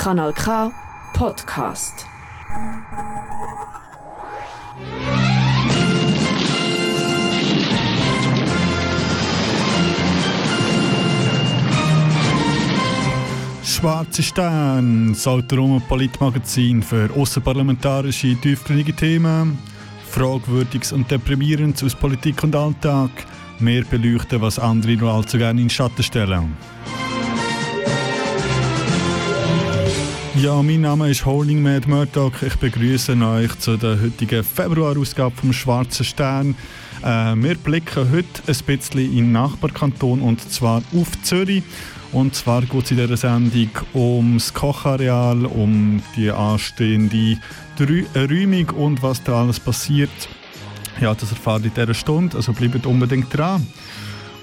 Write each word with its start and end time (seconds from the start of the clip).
Kanal 0.00 0.32
K 0.32 0.72
Podcast. 1.12 2.06
Schwarze 13.62 14.22
Stern, 14.22 15.08
das 15.12 15.26
autonome 15.26 15.80
Politmagazin 15.80 16.82
für 16.82 17.10
außerparlamentarische, 17.14 18.36
tiefgründige 18.36 18.94
Themen, 18.94 19.58
Fragwürdiges 20.08 20.92
und 20.92 21.10
Deprimierendes 21.10 21.84
aus 21.84 21.94
Politik 21.94 22.42
und 22.42 22.56
Alltag, 22.56 23.10
mehr 23.58 23.84
beleuchten, 23.84 24.40
was 24.40 24.58
andere 24.58 24.96
nur 24.96 25.12
allzu 25.12 25.36
gerne 25.36 25.60
in 25.60 25.66
den 25.66 25.70
Schatten 25.70 26.02
stellen. 26.02 26.56
Ja, 30.42 30.62
mein 30.62 30.80
Name 30.80 31.10
ist 31.10 31.26
Holding 31.26 31.62
Mad 31.62 31.86
Murdoch. 31.86 32.32
Ich 32.40 32.56
begrüße 32.56 33.14
euch 33.14 33.58
zu 33.58 33.76
der 33.76 34.00
heutigen 34.00 34.42
Februarausgabe 34.42 35.36
vom 35.36 35.52
Schwarzen 35.52 36.02
Stern. 36.02 36.54
Äh, 37.02 37.34
wir 37.36 37.56
blicken 37.56 38.10
heute 38.10 38.42
ein 38.46 38.56
bisschen 38.64 39.00
in 39.00 39.16
den 39.16 39.32
Nachbarkanton 39.32 40.22
und 40.22 40.40
zwar 40.50 40.82
auf 40.96 41.08
Zürich. 41.24 41.62
Und 42.12 42.34
zwar 42.34 42.62
geht 42.62 42.84
es 42.84 42.90
in 42.90 42.96
dieser 42.96 43.18
Sendung 43.18 43.68
ums 43.92 44.54
Kochareal, 44.54 45.44
um 45.44 46.02
die 46.16 46.30
anstehende 46.30 47.36
Räumung 47.78 48.70
und 48.70 49.02
was 49.02 49.22
da 49.22 49.42
alles 49.42 49.60
passiert. 49.60 50.08
Ja, 51.02 51.14
das 51.14 51.32
erfahrt 51.32 51.64
ihr 51.64 51.66
in 51.66 51.74
dieser 51.74 51.92
Stunde, 51.92 52.38
also 52.38 52.54
bleibt 52.54 52.86
unbedingt 52.86 53.36
dran. 53.36 53.66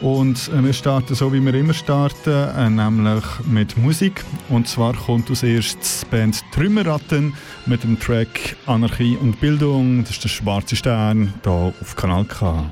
Und 0.01 0.49
äh, 0.49 0.63
wir 0.63 0.73
starten 0.73 1.15
so, 1.15 1.33
wie 1.33 1.41
wir 1.41 1.53
immer 1.53 1.73
starten, 1.73 2.29
äh, 2.29 2.69
nämlich 2.69 3.23
mit 3.45 3.77
Musik. 3.77 4.23
Und 4.49 4.67
zwar 4.67 4.93
kommt 4.93 5.29
als 5.29 5.43
erstes 5.43 6.05
die 6.05 6.09
Band 6.11 6.43
Trümmerratten 6.51 7.33
mit 7.65 7.83
dem 7.83 7.99
Track 7.99 8.55
Anarchie 8.65 9.17
und 9.19 9.39
Bildung. 9.39 10.03
Das 10.03 10.11
ist 10.11 10.23
der 10.23 10.29
Schwarze 10.29 10.75
Stern 10.75 11.33
hier 11.43 11.73
auf 11.81 11.95
Kanal 11.95 12.25
K. 12.25 12.65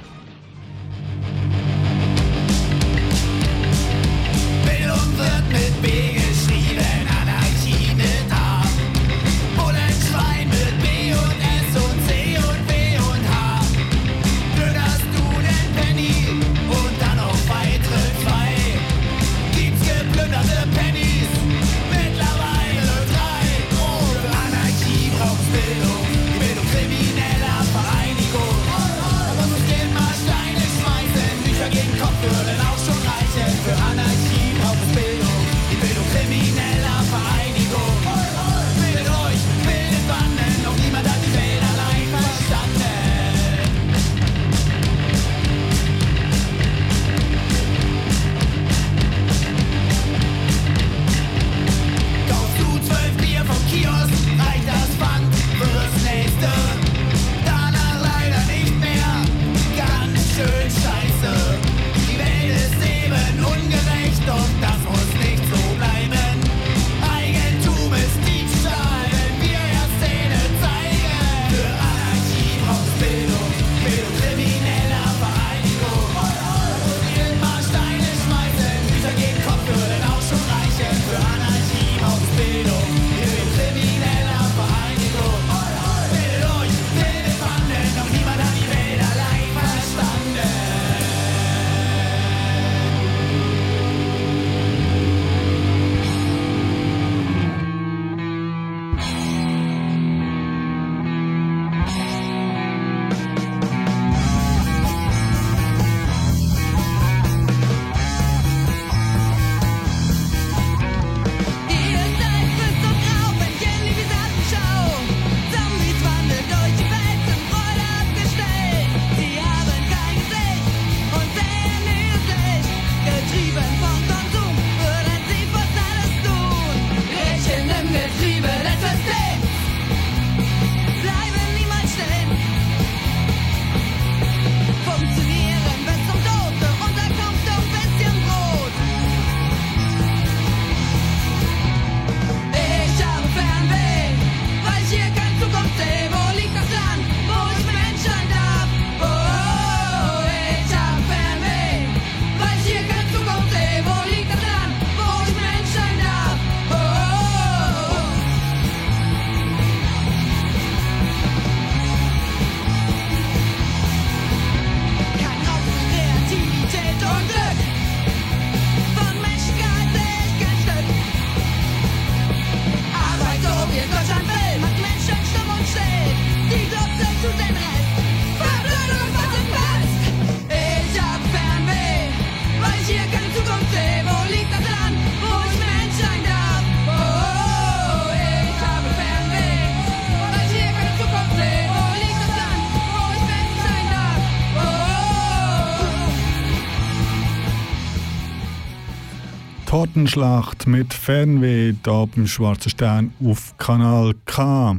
Tortenschlacht 199.95 200.68
mit 200.68 200.94
Fernweh 200.94 201.74
da 201.81 202.03
beim 202.03 202.27
Schwarzen 202.27 202.69
Stern 202.69 203.13
auf 203.24 203.57
Kanal 203.57 204.13
K. 204.25 204.75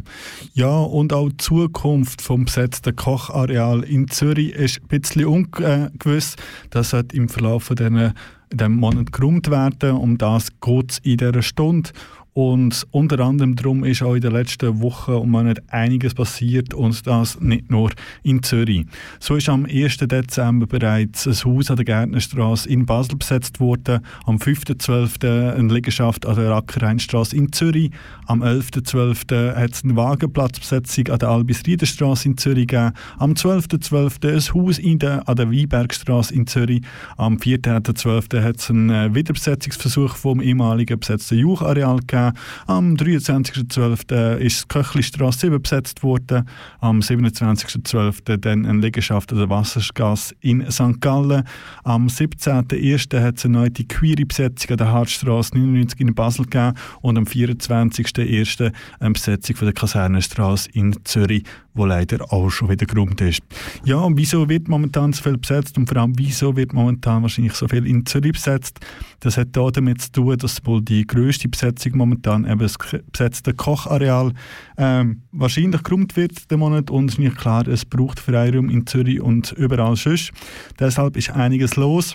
Ja, 0.53 0.79
und 0.79 1.15
auch 1.15 1.31
die 1.31 1.39
Zukunft 1.39 2.21
vom 2.21 2.45
besetzten 2.45 2.95
Kochareal 2.95 3.83
in 3.83 4.09
Zürich 4.09 4.53
ist 4.53 4.83
ein 4.83 4.89
bisschen 4.89 5.25
ungewiss. 5.25 6.37
Das 6.69 6.93
hat 6.93 7.15
im 7.15 7.31
Verlauf 7.31 7.73
dieser 7.75 8.13
diesem 8.53 8.77
Monat 8.77 9.11
gerummt 9.11 9.51
werden. 9.51 9.93
Um 9.93 10.19
das 10.19 10.49
geht 10.61 10.93
es 10.93 10.99
in 10.99 11.17
dieser 11.17 11.41
Stunde. 11.41 11.91
Und 12.37 12.87
unter 12.91 13.21
anderem 13.21 13.57
darum 13.57 13.83
ist 13.83 14.03
auch 14.03 14.13
in 14.13 14.21
den 14.21 14.33
letzten 14.33 14.83
Wochen 14.83 15.13
und 15.13 15.31
Monaten 15.31 15.67
einiges 15.71 16.13
passiert 16.13 16.75
und 16.75 17.07
das 17.07 17.41
nicht 17.41 17.71
nur 17.71 17.93
in 18.25 18.43
Zürich. 18.43 18.85
So 19.21 19.37
ist 19.37 19.49
am 19.49 19.65
1. 19.65 19.97
Dezember 19.97 20.67
bereits 20.67 21.27
ein 21.27 21.33
Haus 21.33 21.71
an 21.71 21.77
der 21.77 21.87
Gärtnerstraße 21.87 22.69
in 22.69 22.85
Basel 22.85 23.17
besetzt 23.17 23.59
worden, 23.59 24.01
am 24.27 24.37
5.12. 24.37 25.55
eine 25.57 25.73
Liegenschaft 25.73 26.27
an 26.27 26.37
der 26.37 26.51
Ackerrheinstraße 26.51 27.35
in 27.35 27.53
Zürich, 27.53 27.91
am 28.27 28.43
11.12. 28.43 29.57
hat 29.57 29.73
es 29.73 29.83
eine 29.83 29.97
Wagenplatzbesetzung 29.97 31.09
an 31.09 31.19
der 31.19 31.31
Albis-Riederstraße 31.31 32.29
in 32.29 32.37
Zürich 32.37 32.67
gegeben, 32.67 32.93
am 33.17 33.33
12.12. 33.33 33.87
.12. 33.87 34.29
ein 34.29 34.55
Haus 34.55 34.79
in 34.79 34.99
der, 34.99 35.27
an 35.27 35.37
der 35.37 35.51
Weinbergstraße 35.51 36.35
in 36.35 36.47
Zürich, 36.47 36.83
am 37.17 37.39
14.12. 37.39 38.43
hat 38.43 38.57
es 38.59 38.69
einen 38.69 38.91
äh, 38.91 39.15
Wiederbesetzungsversuch 39.15 40.17
vom 40.17 40.43
ehemaligen 40.43 41.01
besetzten 41.01 41.39
Juchareal 41.39 42.01
gegeben, 42.01 42.26
am 42.67 42.95
23.12. 42.95 44.37
ist 44.37 44.65
die 44.65 44.69
Köchlistrasse 44.69 45.41
7 45.41 45.63
besetzt 45.63 46.03
worden. 46.03 46.49
Am 46.81 47.01
27.12. 47.01 48.37
dann 48.39 48.67
eine 48.67 48.81
Liegenschaft 48.81 49.33
an 49.33 49.39
der 49.39 49.51
Wassergasse 49.51 50.35
in 50.41 50.71
St. 50.71 51.01
Gallen. 51.01 51.45
Am 51.85 52.07
17.01. 52.07 53.21
hat 53.21 53.39
es 53.39 53.45
eine 53.45 53.59
neue 53.59 53.71
Query-Besetzung 53.71 54.73
an 54.73 54.77
der 54.79 54.93
Hartstrasse 54.93 55.57
99 55.57 56.01
in 56.01 56.15
Basel 56.15 56.45
gegeben. 56.45 56.75
Und 57.01 57.19
am 57.19 57.25
24.01. 57.25 58.73
eine 59.01 59.11
Besetzung 59.13 59.57
von 59.57 59.67
der 59.67 59.75
Kasernenstraße 59.75 60.71
in 60.73 60.97
Zürich 61.05 61.45
wo 61.77 61.85
leider 61.85 62.33
auch 62.33 62.51
schon 62.51 62.69
wieder 62.69 62.87
gerummt 62.87 63.21
ist. 63.21 63.41
Ja, 63.85 63.99
und 63.99 64.17
wieso 64.17 64.49
wird 64.49 64.69
momentan 64.69 65.13
so 65.13 65.23
viel 65.23 65.39
besetzt 65.39 65.77
und 65.79 65.89
vor 65.89 65.99
allem 65.99 66.13
wieso 66.17 66.57
wird 66.57 66.73
momentan 66.73 67.23
wahrscheinlich 67.23 67.55
so 67.55 67.69
viel 67.69 67.87
in 67.87 68.07
Zürich 68.07 68.33
besetzt? 68.33 68.81
Das 69.21 69.37
hat 69.37 69.57
auch 69.59 69.71
damit 69.71 70.01
zu 70.01 70.13
tun, 70.13 70.37
dass 70.37 70.65
wohl 70.65 70.83
die 70.83 71.07
grösste 71.07 71.49
Besetzung 71.49 71.97
momentan 71.97 72.45
eben 72.45 72.59
das 72.59 72.77
besetzte 73.13 73.55
Kochareal 73.55 74.33
ähm, 74.77 75.23
wahrscheinlich 75.33 75.83
gerummt 75.83 76.17
wird 76.17 76.51
den 76.51 76.61
Monat 76.61 76.91
und 76.91 77.11
ist 77.11 77.19
nicht 77.19 77.37
klar, 77.37 77.67
es 77.69 77.85
braucht 77.85 78.21
Freiraum 78.21 78.71
in 78.71 78.87
Zürich 78.87 79.21
und 79.21 79.53
überall 79.53 79.97
sonst. 79.97 80.33
Deshalb 80.79 81.17
ist 81.17 81.31
einiges 81.31 81.77
los. 81.77 82.15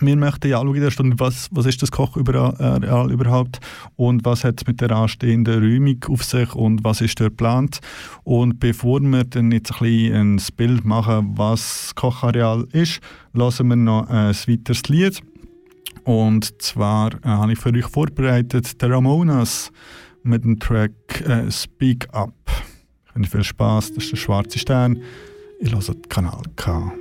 Wir 0.00 0.16
möchten 0.16 0.48
ja 0.48 0.60
anschauen, 0.60 0.90
Stunde, 0.90 1.18
was, 1.18 1.48
was 1.50 1.66
ist 1.66 1.82
das 1.82 1.90
Kochareal 1.90 3.12
überhaupt 3.12 3.60
und 3.96 4.24
was 4.24 4.44
hat 4.44 4.60
es 4.60 4.66
mit 4.66 4.80
der 4.80 4.90
anstehenden 4.90 5.62
Räumung 5.62 6.04
auf 6.08 6.24
sich 6.24 6.54
und 6.54 6.84
was 6.84 7.00
ist 7.00 7.20
dort 7.20 7.30
geplant. 7.30 7.80
Und 8.24 8.60
bevor 8.60 9.00
wir 9.00 9.24
dann 9.24 9.52
jetzt 9.52 9.72
ein 9.72 9.78
bisschen 9.78 10.36
ein 10.36 10.42
Bild 10.56 10.84
machen, 10.84 11.34
was 11.36 11.60
das 11.60 11.94
Kochareal 11.94 12.66
ist, 12.72 13.00
lassen 13.32 13.68
wir 13.68 13.76
noch 13.76 14.08
ein 14.08 14.34
weiteres 14.34 14.88
Lied. 14.88 15.22
Und 16.04 16.60
zwar 16.60 17.14
äh, 17.14 17.28
habe 17.28 17.52
ich 17.52 17.58
für 17.58 17.72
euch 17.72 17.86
vorbereitet 17.86 18.80
der 18.82 18.90
Ramonas 18.90 19.70
mit 20.22 20.44
dem 20.44 20.58
Track 20.58 21.20
äh, 21.26 21.50
Speak 21.50 22.08
Up. 22.12 22.34
Ich 23.06 23.14
wünsche 23.14 23.30
viel 23.30 23.44
Spaß, 23.44 23.94
das 23.94 24.04
ist 24.04 24.12
der 24.12 24.16
schwarze 24.16 24.58
Stern. 24.58 25.00
Ich 25.60 25.72
höre 25.72 25.80
den 25.80 26.02
Kanal 26.08 26.42
K. 26.56 26.92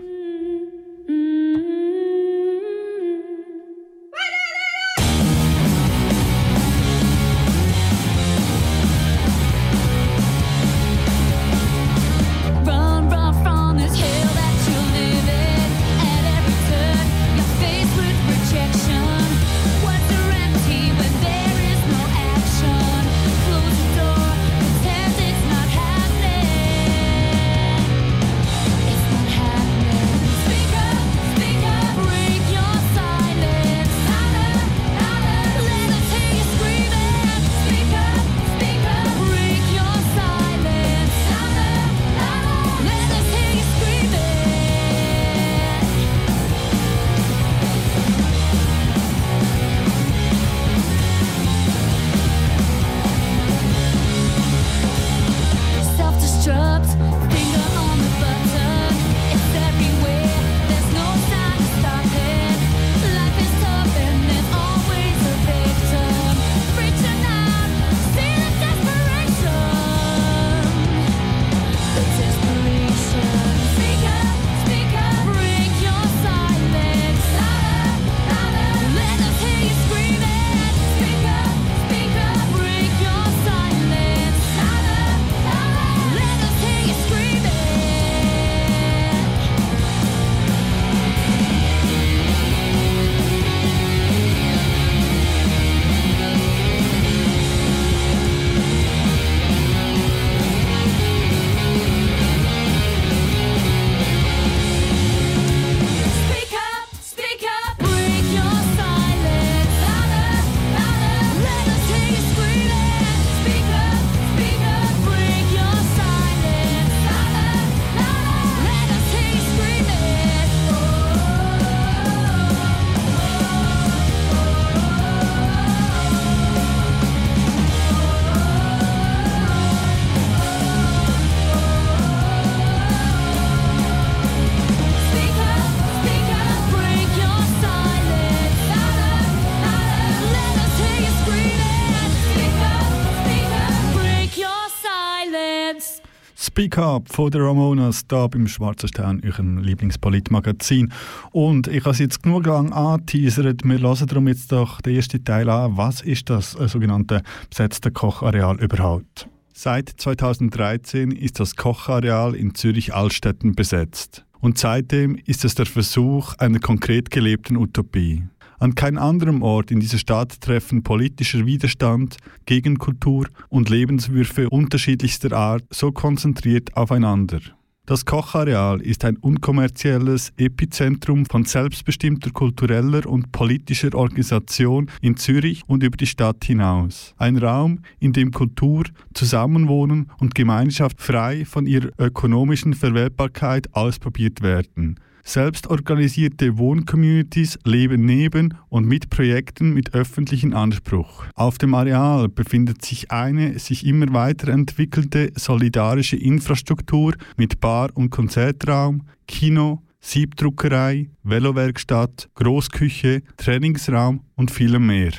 Speak 146.63 146.77
Up 146.77 147.09
von 147.13 147.29
den 147.29 147.41
Ramonas 147.41 148.05
hier 148.09 148.29
beim 148.29 148.47
Schwarzen 148.47 148.87
Stern, 148.87 149.21
eurem 149.25 149.57
Lieblingspolitmagazin. 149.57 150.93
Und 151.31 151.67
ich 151.67 151.81
habe 151.81 151.89
es 151.89 151.99
jetzt 151.99 152.23
genug 152.23 152.45
lang 152.45 152.71
angeteasert. 152.71 153.65
Wir 153.65 153.79
hören 153.79 154.07
darum 154.07 154.29
jetzt 154.29 154.49
doch 154.49 154.79
den 154.79 154.95
ersten 154.95 155.25
Teil 155.25 155.49
an. 155.49 155.75
Was 155.75 155.99
ist 155.99 156.29
das 156.29 156.51
sogenannte 156.51 157.21
besetzte 157.49 157.91
Kochareal 157.91 158.61
überhaupt? 158.61 159.27
Seit 159.51 159.89
2013 159.89 161.11
ist 161.11 161.41
das 161.41 161.57
Kochareal 161.57 162.33
in 162.33 162.55
Zürich-Altstetten 162.55 163.55
besetzt. 163.55 164.23
Und 164.39 164.57
seitdem 164.57 165.17
ist 165.25 165.43
es 165.43 165.55
der 165.55 165.65
Versuch 165.65 166.35
einer 166.35 166.59
konkret 166.59 167.11
gelebten 167.11 167.57
Utopie. 167.57 168.23
An 168.63 168.75
keinem 168.75 168.97
anderen 168.97 169.41
Ort 169.41 169.71
in 169.71 169.81
dieser 169.81 169.97
Stadt 169.97 170.39
treffen 170.39 170.83
politischer 170.83 171.45
Widerstand, 171.45 172.15
Gegenkultur 172.45 173.27
und 173.49 173.69
Lebenswürfe 173.69 174.49
unterschiedlichster 174.49 175.33
Art 175.33 175.65
so 175.69 175.91
konzentriert 175.91 176.77
aufeinander. 176.77 177.41
Das 177.85 178.05
Kochareal 178.05 178.79
ist 178.79 179.03
ein 179.03 179.17
unkommerzielles 179.17 180.31
Epizentrum 180.37 181.25
von 181.25 181.43
selbstbestimmter 181.43 182.31
kultureller 182.31 183.05
und 183.05 183.33
politischer 183.33 183.93
Organisation 183.95 184.89
in 185.01 185.17
Zürich 185.17 185.63
und 185.67 185.83
über 185.83 185.97
die 185.97 186.07
Stadt 186.07 186.45
hinaus. 186.45 187.13
Ein 187.17 187.35
Raum, 187.35 187.79
in 187.99 188.13
dem 188.13 188.31
Kultur, 188.31 188.85
Zusammenwohnen 189.13 190.09
und 190.19 190.35
Gemeinschaft 190.35 191.01
frei 191.01 191.43
von 191.43 191.65
ihrer 191.65 191.89
ökonomischen 191.99 192.75
Verwertbarkeit 192.75 193.73
ausprobiert 193.73 194.41
werden. 194.41 194.95
Selbstorganisierte 195.25 196.57
Wohncommunities 196.57 197.57
leben 197.63 198.05
neben 198.05 198.55
und 198.67 198.85
mit 198.85 199.09
Projekten 199.09 199.73
mit 199.73 199.93
öffentlichem 199.93 200.53
Anspruch. 200.53 201.25
Auf 201.35 201.57
dem 201.57 201.73
Areal 201.73 202.27
befindet 202.27 202.83
sich 202.83 203.09
eine 203.09 203.57
sich 203.57 203.85
immer 203.85 204.11
weiterentwickelte 204.13 205.31
solidarische 205.35 206.17
Infrastruktur 206.17 207.13
mit 207.37 207.61
Bar- 207.61 207.91
und 207.95 208.09
Konzertraum, 208.09 209.03
Kino, 209.27 209.81
Siebdruckerei, 210.01 211.09
Velowerkstatt, 211.23 212.29
Großküche, 212.35 213.23
Trainingsraum 213.37 214.19
und 214.35 214.51
vielem 214.51 214.87
mehr. 214.87 215.13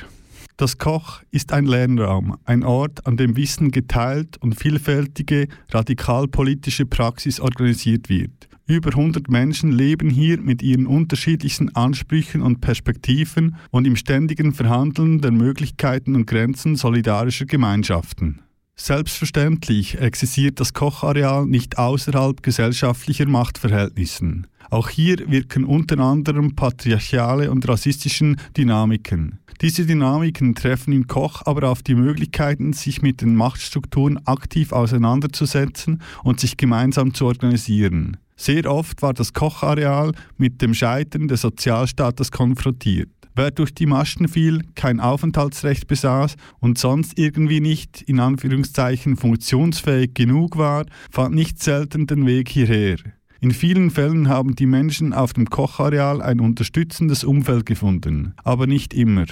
Das 0.57 0.77
Koch 0.77 1.21
ist 1.31 1.51
ein 1.51 1.65
Lernraum, 1.65 2.37
ein 2.45 2.63
Ort, 2.63 3.05
an 3.07 3.17
dem 3.17 3.35
Wissen 3.35 3.71
geteilt 3.71 4.37
und 4.37 4.53
vielfältige 4.53 5.47
radikalpolitische 5.71 6.85
Praxis 6.85 7.41
organisiert 7.41 8.07
wird. 8.07 8.47
Über 8.67 8.89
100 8.89 9.29
Menschen 9.29 9.71
leben 9.71 10.09
hier 10.09 10.41
mit 10.41 10.63
ihren 10.63 10.87
unterschiedlichsten 10.87 11.75
Ansprüchen 11.75 12.41
und 12.41 12.61
Perspektiven 12.61 13.57
und 13.69 13.85
im 13.85 13.95
ständigen 13.95 14.53
Verhandeln 14.53 15.21
der 15.21 15.29
Möglichkeiten 15.29 16.15
und 16.15 16.25
Grenzen 16.25 16.75
solidarischer 16.75 17.45
Gemeinschaften. 17.45 18.41
Selbstverständlich 18.75 19.99
existiert 19.99 20.59
das 20.59 20.73
Kochareal 20.73 21.45
nicht 21.45 21.77
außerhalb 21.77 22.41
gesellschaftlicher 22.41 23.27
Machtverhältnissen. 23.27 24.47
Auch 24.71 24.89
hier 24.89 25.29
wirken 25.29 25.63
unter 25.63 25.99
anderem 25.99 26.55
patriarchale 26.55 27.51
und 27.51 27.67
rassistische 27.69 28.35
Dynamiken. 28.57 29.39
Diese 29.61 29.85
Dynamiken 29.85 30.55
treffen 30.55 30.91
im 30.91 31.05
Koch 31.05 31.43
aber 31.45 31.69
auf 31.69 31.83
die 31.83 31.95
Möglichkeiten, 31.95 32.73
sich 32.73 33.03
mit 33.03 33.21
den 33.21 33.35
Machtstrukturen 33.35 34.25
aktiv 34.25 34.71
auseinanderzusetzen 34.71 36.01
und 36.23 36.39
sich 36.39 36.57
gemeinsam 36.57 37.13
zu 37.13 37.27
organisieren. 37.27 38.17
Sehr 38.37 38.69
oft 38.69 39.01
war 39.01 39.13
das 39.13 39.33
Kochareal 39.33 40.11
mit 40.37 40.61
dem 40.61 40.73
Scheitern 40.73 41.27
des 41.27 41.41
Sozialstaates 41.41 42.31
konfrontiert. 42.31 43.09
Wer 43.37 43.51
durch 43.51 43.73
die 43.73 43.85
Maschen 43.85 44.27
fiel, 44.27 44.61
kein 44.75 44.99
Aufenthaltsrecht 44.99 45.87
besaß 45.87 46.35
und 46.59 46.77
sonst 46.77 47.19
irgendwie 47.19 47.59
nicht 47.59 48.01
in 48.01 48.19
Anführungszeichen 48.19 49.17
funktionsfähig 49.17 50.13
genug 50.13 50.57
war, 50.57 50.85
fand 51.11 51.35
nicht 51.35 51.61
selten 51.61 52.07
den 52.07 52.25
Weg 52.25 52.47
hierher. 52.49 52.97
In 53.41 53.51
vielen 53.51 53.91
Fällen 53.91 54.29
haben 54.29 54.55
die 54.55 54.65
Menschen 54.65 55.13
auf 55.13 55.33
dem 55.33 55.49
Kochareal 55.49 56.21
ein 56.21 56.39
unterstützendes 56.39 57.23
Umfeld 57.23 57.65
gefunden, 57.65 58.33
aber 58.43 58.67
nicht 58.67 58.93
immer. 58.93 59.25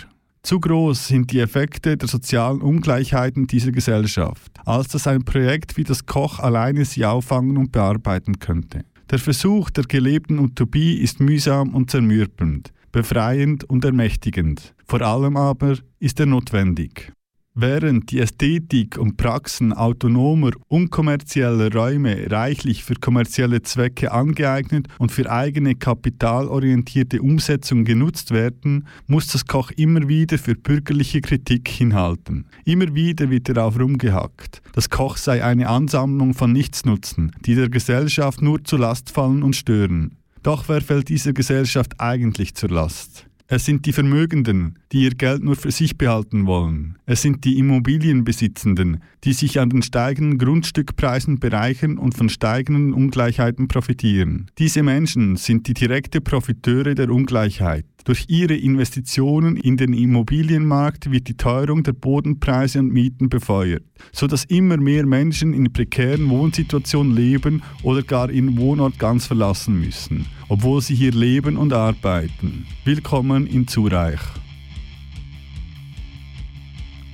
Zu 0.43 0.60
groß 0.60 1.07
sind 1.07 1.31
die 1.31 1.39
Effekte 1.39 1.95
der 1.95 2.10
sozialen 2.10 2.62
Ungleichheiten 2.62 3.48
dieser 3.48 3.72
Gesellschaft, 3.72 4.51
als 4.65 4.89
dass 4.89 5.07
ein 5.07 5.24
Projekt 5.24 5.77
wie 5.77 5.86
das 5.86 6.05
Koch 6.05 6.39
alleine 6.39 6.83
sie 6.83 7.05
auffangen 7.05 7.57
und 7.57 7.72
bearbeiten 7.72 8.39
könnte. 8.39 8.83
Der 9.10 9.19
Versuch 9.19 9.69
der 9.69 9.83
gelebten 9.83 10.39
Utopie 10.39 10.98
ist 10.98 11.19
mühsam 11.19 11.74
und 11.75 11.91
zermürbend, 11.91 12.72
befreiend 12.91 13.63
und 13.65 13.83
ermächtigend. 13.83 14.74
Vor 14.86 15.01
allem 15.01 15.38
aber 15.38 15.77
ist 16.00 16.19
er 16.19 16.25
notwendig. 16.25 17.12
Während 17.55 18.10
die 18.10 18.19
Ästhetik 18.19 18.98
und 18.98 19.15
Praxen 19.15 19.74
autonomer, 19.74 20.50
unkommerzieller 20.69 21.72
Räume 21.72 22.31
reichlich 22.31 22.83
für 22.83 22.95
kommerzielle 22.95 23.62
Zwecke 23.62 24.12
angeeignet 24.12 24.88
und 24.98 25.12
für 25.12 25.31
eigene 25.31 25.75
kapitalorientierte 25.75 27.22
Umsetzung 27.22 27.86
genutzt 27.86 28.31
werden, 28.31 28.88
muss 29.05 29.27
das 29.27 29.45
Koch 29.45 29.69
immer 29.69 30.07
wieder 30.07 30.39
für 30.39 30.55
bürgerliche 30.55 31.22
Kritik 31.22 31.67
hinhalten. 31.67 32.48
Immer 32.65 32.95
wieder 32.95 33.29
wird 33.29 33.50
darauf 33.50 33.79
rumgehackt. 33.79 34.63
Das 34.74 34.89
Koch 34.89 35.17
sei 35.17 35.43
eine 35.43 35.69
Ansammlung 35.69 36.33
von 36.33 36.51
Nichtsnutzen, 36.53 37.33
die 37.45 37.53
der 37.53 37.69
Gesellschaft 37.69 38.41
nur 38.41 38.63
zur 38.63 38.79
Last 38.79 39.12
fallen 39.12 39.43
und 39.43 39.55
stören. 39.55 40.17
Doch 40.41 40.67
wer 40.69 40.81
fällt 40.81 41.07
dieser 41.10 41.33
Gesellschaft 41.33 42.00
eigentlich 42.00 42.55
zur 42.55 42.69
Last? 42.69 43.27
Es 43.55 43.65
sind 43.65 43.86
die 43.86 43.93
Vermögenden, 43.93 44.79
die 44.91 45.03
ihr 45.03 45.12
Geld 45.12 45.43
nur 45.43 45.55
für 45.55 45.69
sich 45.69 45.95
behalten 45.95 46.48
wollen. 46.48 46.98
Es 47.05 47.22
sind 47.22 47.45
die 47.45 47.60
Immobilienbesitzenden, 47.60 49.03
die 49.24 49.33
sich 49.33 49.60
an 49.60 49.69
den 49.69 49.83
steigenden 49.83 50.39
Grundstückpreisen 50.39 51.38
bereichern 51.38 52.00
und 52.00 52.17
von 52.17 52.29
steigenden 52.29 52.93
Ungleichheiten 52.93 53.67
profitieren. 53.67 54.50
Diese 54.57 54.81
Menschen 54.81 55.36
sind 55.36 55.67
die 55.67 55.75
direkte 55.75 56.19
Profiteure 56.19 56.95
der 56.95 57.12
Ungleichheit. 57.12 57.86
Durch 58.05 58.25
ihre 58.27 58.55
Investitionen 58.55 59.55
in 59.55 59.77
den 59.77 59.93
Immobilienmarkt 59.93 61.12
wird 61.12 61.27
die 61.27 61.38
Teuerung 61.38 61.83
der 61.83 61.93
Bodenpreise 61.93 62.79
und 62.79 62.91
Mieten 62.91 63.29
befeuert, 63.29 63.83
sodass 64.12 64.45
immer 64.45 64.77
mehr 64.77 65.05
Menschen 65.05 65.53
in 65.53 65.72
prekären 65.72 66.27
Wohnsituationen 66.29 67.15
leben 67.15 67.62
oder 67.83 68.01
gar 68.01 68.29
ihren 68.29 68.57
Wohnort 68.57 68.98
ganz 68.98 69.27
verlassen 69.27 69.79
müssen, 69.79 70.25
obwohl 70.50 70.81
sie 70.81 70.95
hier 70.95 71.12
leben 71.12 71.57
und 71.57 71.73
arbeiten. 71.73 72.65
Willkommen 72.85 73.47
in 73.47 73.67
Zurich. 73.67 74.19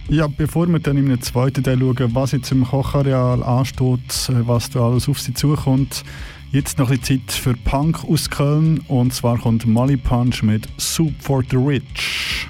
Ja, 0.09 0.27
bevor 0.27 0.67
wir 0.67 0.79
dann 0.79 0.97
im 0.97 1.21
zweiten 1.21 1.63
Teil 1.63 1.79
schauen, 1.79 2.15
was 2.15 2.31
jetzt 2.31 2.51
im 2.51 2.65
Kochareal 2.65 3.43
ansteht, 3.43 4.31
was 4.47 4.69
da 4.69 4.87
alles 4.87 5.07
auf 5.07 5.19
sie 5.19 5.33
zukommt, 5.33 6.03
Jetzt 6.51 6.79
noch 6.79 6.89
ein 6.89 7.03
Zeit 7.03 7.31
für 7.31 7.53
Punk 7.53 8.03
aus 8.05 8.27
Köln 8.27 8.79
und 8.87 9.13
zwar 9.13 9.37
kommt 9.37 9.67
Molly 9.67 9.97
Punch 9.97 10.41
mit 10.41 10.67
Soup 10.79 11.13
for 11.19 11.43
the 11.47 11.57
Rich. 11.57 12.47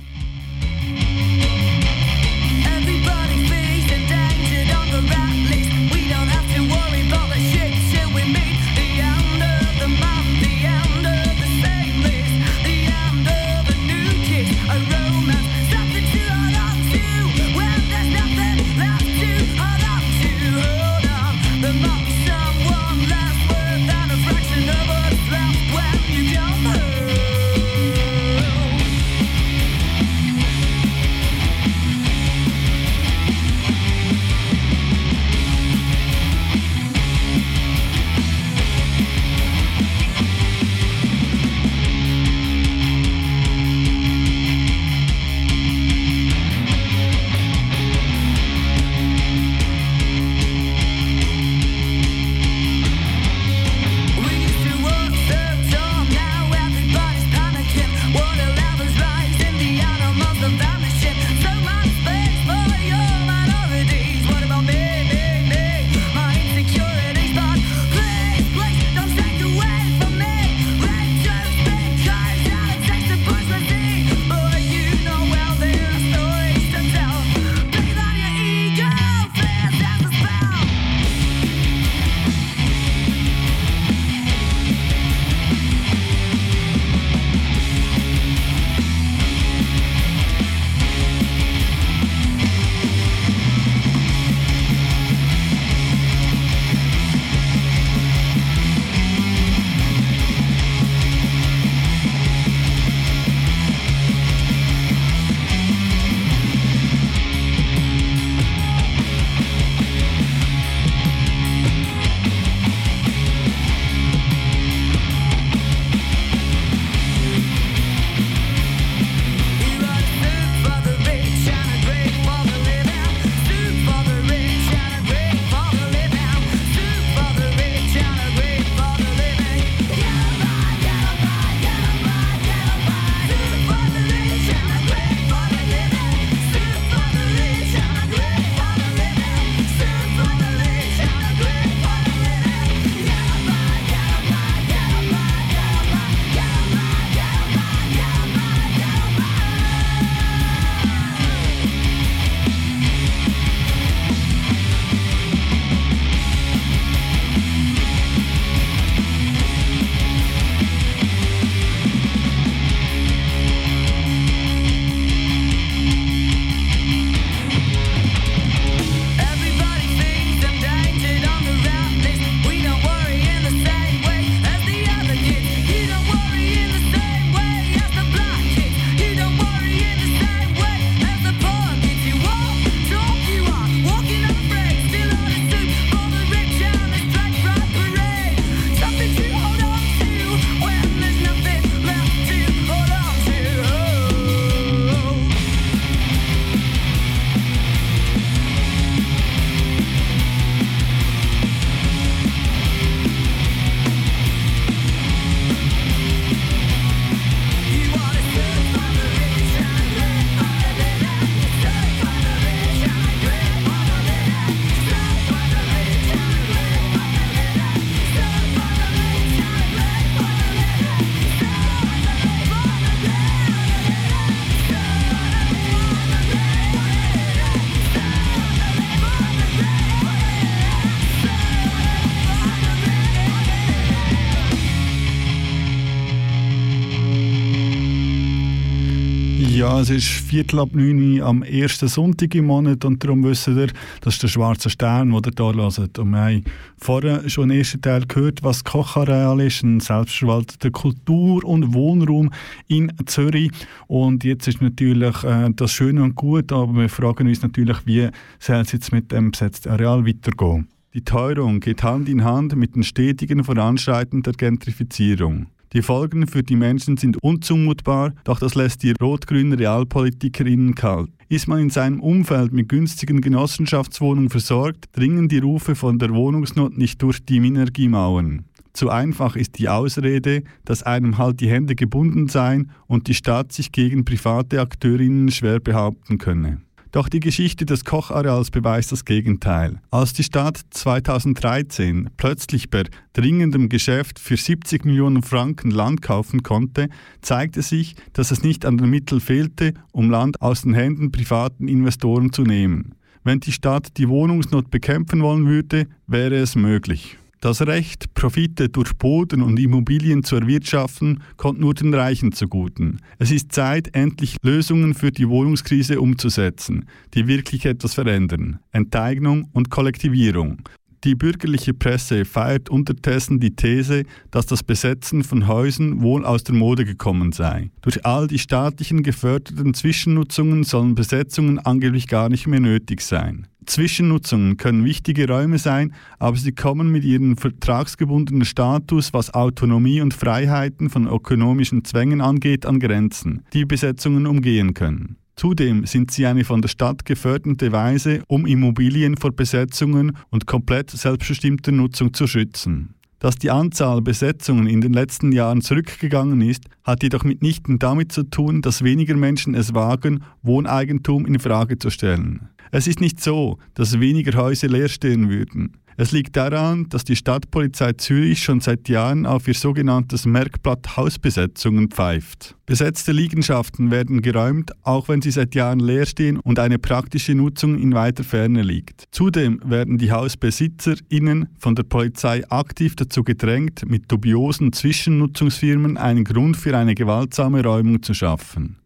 Es 239.80 239.90
ist 239.90 240.08
Viertel 240.08 240.60
ab 240.60 240.72
neun 240.74 241.22
am 241.22 241.42
ersten 241.42 241.88
Sonntag 241.88 242.36
im 242.36 242.48
Monat 242.48 242.84
und 242.84 243.02
darum 243.02 243.24
wissen 243.24 243.58
ihr, 243.58 243.70
das 244.02 244.16
ist 244.16 244.24
der 244.24 244.28
schwarze 244.28 244.70
Stern, 244.70 245.10
den 245.10 245.22
ihr 245.24 245.54
hier 245.54 245.78
hört. 245.78 246.00
Und 246.00 246.12
wir 246.12 246.20
haben 246.20 246.44
vorher 246.78 247.30
schon 247.30 247.50
im 247.50 247.60
ersten 247.60 247.82
Teil 247.82 248.06
gehört, 248.06 248.44
was 248.44 248.66
Kochareal 248.66 249.40
ist, 249.40 249.64
ein 249.64 249.80
selbstverwalteter 249.80 250.72
Kultur- 250.72 251.46
und 251.46 251.74
Wohnraum 251.74 252.30
in 252.68 252.92
Zürich. 253.06 253.52
Und 253.88 254.26
jetzt 254.26 254.50
ist 254.50 254.62
natürlich 254.62 255.24
äh, 255.24 255.50
das 255.56 255.72
schön 255.72 255.98
und 256.00 256.16
gut, 256.16 256.52
aber 256.52 256.74
wir 256.74 256.90
fragen 256.90 257.30
uns 257.30 257.42
natürlich, 257.42 257.78
wie 257.86 258.10
soll 258.38 258.58
es 258.58 258.74
jetzt 258.74 258.92
mit 258.92 259.14
dem 259.14 259.32
besetzten 259.32 259.70
Areal 259.70 260.06
weitergehen. 260.06 260.68
Die 260.94 261.06
Teuerung 261.06 261.62
geht 261.62 261.84
Hand 261.84 262.10
in 262.10 262.26
Hand 262.26 262.54
mit 262.54 262.76
dem 262.76 262.84
stetigen 262.84 263.46
Voranschreiten 263.46 264.24
der 264.24 264.34
Gentrifizierung. 264.34 265.48
Die 265.74 265.84
Folgen 265.84 266.26
für 266.26 266.42
die 266.42 266.56
Menschen 266.56 266.98
sind 266.98 267.22
unzumutbar, 267.22 268.14
doch 268.24 268.40
das 268.40 268.56
lässt 268.56 268.82
die 268.82 268.94
rot-grünen 269.00 269.54
Realpolitikerinnen 269.54 270.74
kalt. 270.74 271.12
Ist 271.28 271.48
man 271.48 271.60
in 271.60 271.70
seinem 271.70 272.00
Umfeld 272.00 272.52
mit 272.52 272.70
günstigen 272.70 273.22
Genossenschaftswohnungen 273.22 274.32
versorgt, 274.32 274.86
dringen 274.94 275.30
die 275.30 275.38
Rufe 275.38 275.76
von 275.76 276.00
der 276.00 276.10
Wohnungsnot 276.10 276.76
nicht 276.76 277.04
durch 277.04 277.24
die 277.24 277.40
Minergiemauern. 277.40 278.46
Zu 278.74 278.90
einfach 278.90 279.36
ist 279.36 279.60
die 279.60 279.70
Ausrede, 279.70 280.44
dass 280.66 280.82
einem 280.82 281.20
halt 281.20 281.40
die 281.40 281.50
Hände 281.50 281.76
gebunden 281.76 282.30
seien 282.30 282.72
und 282.88 283.08
die 283.08 283.14
Stadt 283.14 283.52
sich 283.52 283.72
gegen 283.72 284.06
private 284.06 284.62
Akteurinnen 284.62 285.30
schwer 285.30 285.60
behaupten 285.60 286.18
könne. 286.18 286.62
Doch 286.92 287.08
die 287.08 287.20
Geschichte 287.20 287.66
des 287.66 287.86
Kochareals 287.86 288.50
beweist 288.50 288.92
das 288.92 289.06
Gegenteil. 289.06 289.80
Als 289.92 290.14
die 290.14 290.24
Stadt 290.24 290.60
2013 290.72 292.10
plötzlich 292.18 292.72
per 292.72 292.86
dringendem 293.14 293.70
Geschäft 293.70 294.18
für 294.18 294.38
70 294.38 294.86
Millionen 294.86 295.22
Franken 295.22 295.70
Land 295.70 296.02
kaufen 296.02 296.42
konnte, 296.42 296.90
zeigte 297.22 297.62
sich, 297.62 297.96
dass 298.14 298.32
es 298.32 298.42
nicht 298.42 298.66
an 298.66 298.78
den 298.78 298.90
Mitteln 298.90 299.22
fehlte, 299.22 299.74
um 299.92 300.10
Land 300.10 300.42
aus 300.42 300.64
den 300.64 300.74
Händen 300.74 301.12
privaten 301.12 301.68
Investoren 301.68 302.34
zu 302.34 302.42
nehmen. 302.42 302.96
Wenn 303.24 303.40
die 303.40 303.52
Stadt 303.52 303.98
die 303.98 304.10
Wohnungsnot 304.10 304.72
bekämpfen 304.72 305.22
wollen 305.22 305.46
würde, 305.46 305.88
wäre 306.08 306.38
es 306.38 306.56
möglich. 306.56 307.18
Das 307.42 307.62
Recht, 307.62 308.14
Profite 308.16 308.68
durch 308.68 308.98
Boden 308.98 309.42
und 309.42 309.58
Immobilien 309.60 310.26
zu 310.26 310.36
erwirtschaften, 310.36 311.24
kommt 311.38 311.62
nur 311.62 311.74
den 311.74 311.94
Reichen 311.94 312.34
zuguten. 312.34 313.00
Es 313.18 313.32
ist 313.32 313.54
Zeit, 313.54 313.96
endlich 313.96 314.36
Lösungen 314.44 314.94
für 314.94 315.12
die 315.12 315.30
Wohnungskrise 315.30 316.02
umzusetzen, 316.02 316.90
die 317.14 317.28
wirklich 317.28 317.66
etwas 317.66 317.94
verändern. 317.94 318.60
Enteignung 318.74 319.48
und 319.54 319.70
Kollektivierung. 319.70 320.64
Die 321.06 321.16
bürgerliche 321.16 321.74
Presse 321.74 322.26
feiert 322.26 322.70
unterdessen 322.70 323.40
die 323.40 323.56
These, 323.56 324.04
dass 324.32 324.48
das 324.48 324.64
Besetzen 324.64 325.24
von 325.24 325.48
Häusern 325.48 326.02
wohl 326.02 326.26
aus 326.26 326.44
der 326.44 326.56
Mode 326.56 326.84
gekommen 326.84 327.32
sei. 327.32 327.70
Durch 327.82 328.06
all 328.06 328.28
die 328.28 328.38
staatlichen 328.40 329.02
geförderten 329.02 329.74
Zwischennutzungen 329.74 330.66
sollen 330.66 330.96
Besetzungen 330.96 331.58
angeblich 331.58 332.08
gar 332.08 332.28
nicht 332.28 332.48
mehr 332.48 332.60
nötig 332.60 333.00
sein. 333.00 333.48
Zwischennutzungen 333.66 334.58
können 334.58 334.84
wichtige 334.84 335.28
Räume 335.28 335.58
sein, 335.58 335.94
aber 336.18 336.36
sie 336.36 336.52
kommen 336.52 336.92
mit 336.92 337.06
ihrem 337.06 337.38
vertragsgebundenen 337.38 338.44
Status, 338.44 339.14
was 339.14 339.34
Autonomie 339.34 340.02
und 340.02 340.14
Freiheiten 340.14 340.90
von 340.90 341.08
ökonomischen 341.08 341.86
Zwängen 341.86 342.20
angeht, 342.20 342.66
an 342.66 342.80
Grenzen, 342.80 343.46
die 343.54 343.66
Besetzungen 343.66 344.28
umgehen 344.28 344.74
können. 344.74 345.18
Zudem 345.40 345.86
sind 345.86 346.12
sie 346.12 346.26
eine 346.26 346.44
von 346.44 346.62
der 346.62 346.68
Stadt 346.68 347.06
geförderte 347.06 347.72
Weise, 347.72 348.24
um 348.28 348.46
Immobilien 348.46 349.16
vor 349.16 349.32
Besetzungen 349.32 350.18
und 350.32 350.48
komplett 350.48 350.90
selbstbestimmter 350.90 351.72
Nutzung 351.72 352.14
zu 352.14 352.28
schützen. 352.28 352.96
Dass 353.20 353.38
die 353.38 353.50
Anzahl 353.50 354.02
Besetzungen 354.02 354.68
in 354.68 354.82
den 354.82 354.92
letzten 354.92 355.32
Jahren 355.32 355.62
zurückgegangen 355.62 356.42
ist, 356.42 356.66
hat 356.84 357.04
jedoch 357.04 357.24
mitnichten 357.24 357.80
damit 357.80 358.12
zu 358.12 358.24
tun, 358.24 358.62
dass 358.62 358.84
weniger 358.84 359.16
Menschen 359.16 359.56
es 359.56 359.74
wagen, 359.74 360.26
Wohneigentum 360.44 361.26
in 361.26 361.40
Frage 361.40 361.80
zu 361.80 361.90
stellen. 361.90 362.50
Es 362.72 362.86
ist 362.86 363.00
nicht 363.00 363.22
so, 363.22 363.60
dass 363.76 364.02
weniger 364.02 364.38
Häuser 364.38 364.68
leer 364.68 364.90
stehen 364.90 365.30
würden. 365.30 365.78
Es 366.02 366.14
liegt 366.14 366.38
daran, 366.38 366.88
dass 366.88 367.04
die 367.04 367.18
Stadtpolizei 367.18 367.92
Zürich 367.92 368.42
schon 368.42 368.62
seit 368.62 368.88
Jahren 368.88 369.26
auf 369.26 369.50
ihr 369.50 369.54
sogenanntes 369.54 370.26
Merkblatt 370.26 370.96
Hausbesetzungen 370.96 371.90
pfeift. 371.90 372.56
Besetzte 372.66 373.12
Liegenschaften 373.12 373.92
werden 373.92 374.22
geräumt, 374.22 374.72
auch 374.84 375.10
wenn 375.10 375.22
sie 375.22 375.32
seit 375.32 375.56
Jahren 375.56 375.82
leer 375.82 376.06
stehen 376.06 376.38
und 376.38 376.58
eine 376.58 376.80
praktische 376.80 377.36
Nutzung 377.36 377.78
in 377.78 377.94
weiter 377.94 378.24
Ferne 378.24 378.62
liegt. 378.62 379.10
Zudem 379.12 379.60
werden 379.66 379.98
die 379.98 380.14
HausbesitzerInnen 380.14 381.50
von 381.60 381.76
der 381.76 381.84
Polizei 381.84 382.50
aktiv 382.50 382.96
dazu 382.96 383.26
gedrängt, 383.26 383.84
mit 383.86 384.10
dubiosen 384.10 384.72
Zwischennutzungsfirmen 384.72 385.98
einen 385.98 386.24
Grund 386.24 386.56
für 386.56 386.78
eine 386.78 386.96
gewaltsame 386.96 387.62
Räumung 387.62 388.02
zu 388.04 388.14
schaffen. 388.14 388.78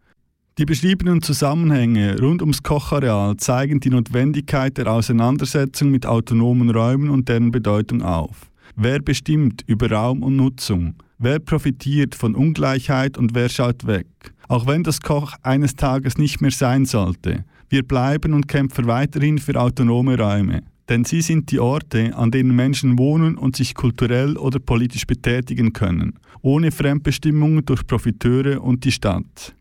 Die 0.59 0.65
beschriebenen 0.65 1.23
Zusammenhänge 1.23 2.19
rund 2.21 2.43
ums 2.43 2.61
Kochareal 2.61 3.37
zeigen 3.37 3.79
die 3.79 3.89
Notwendigkeit 3.89 4.77
der 4.77 4.85
Auseinandersetzung 4.85 5.89
mit 5.89 6.05
autonomen 6.05 6.69
Räumen 6.69 7.09
und 7.09 7.27
deren 7.27 7.49
Bedeutung 7.49 8.03
auf. 8.03 8.51
Wer 8.75 8.99
bestimmt 8.99 9.63
über 9.65 9.89
Raum 9.89 10.21
und 10.21 10.35
Nutzung? 10.35 10.93
Wer 11.17 11.39
profitiert 11.39 12.13
von 12.13 12.35
Ungleichheit 12.35 13.17
und 13.17 13.33
wer 13.33 13.49
schaut 13.49 13.87
weg? 13.87 14.05
Auch 14.47 14.67
wenn 14.67 14.83
das 14.83 15.01
Koch 15.01 15.33
eines 15.41 15.75
Tages 15.75 16.19
nicht 16.19 16.39
mehr 16.39 16.51
sein 16.51 16.85
sollte, 16.85 17.45
wir 17.69 17.81
bleiben 17.81 18.33
und 18.33 18.47
kämpfen 18.47 18.85
weiterhin 18.85 19.39
für 19.39 19.59
autonome 19.59 20.19
Räume. 20.19 20.61
Denn 20.87 21.03
sie 21.03 21.21
sind 21.21 21.49
die 21.49 21.59
Orte, 21.59 22.15
an 22.15 22.29
denen 22.29 22.55
Menschen 22.55 22.99
wohnen 22.99 23.39
und 23.39 23.55
sich 23.55 23.73
kulturell 23.73 24.37
oder 24.37 24.59
politisch 24.59 25.07
betätigen 25.07 25.73
können, 25.73 26.19
ohne 26.43 26.71
Fremdbestimmung 26.71 27.65
durch 27.65 27.87
Profiteure 27.87 28.61
und 28.61 28.85
die 28.85 28.91
Stadt. 28.91 29.55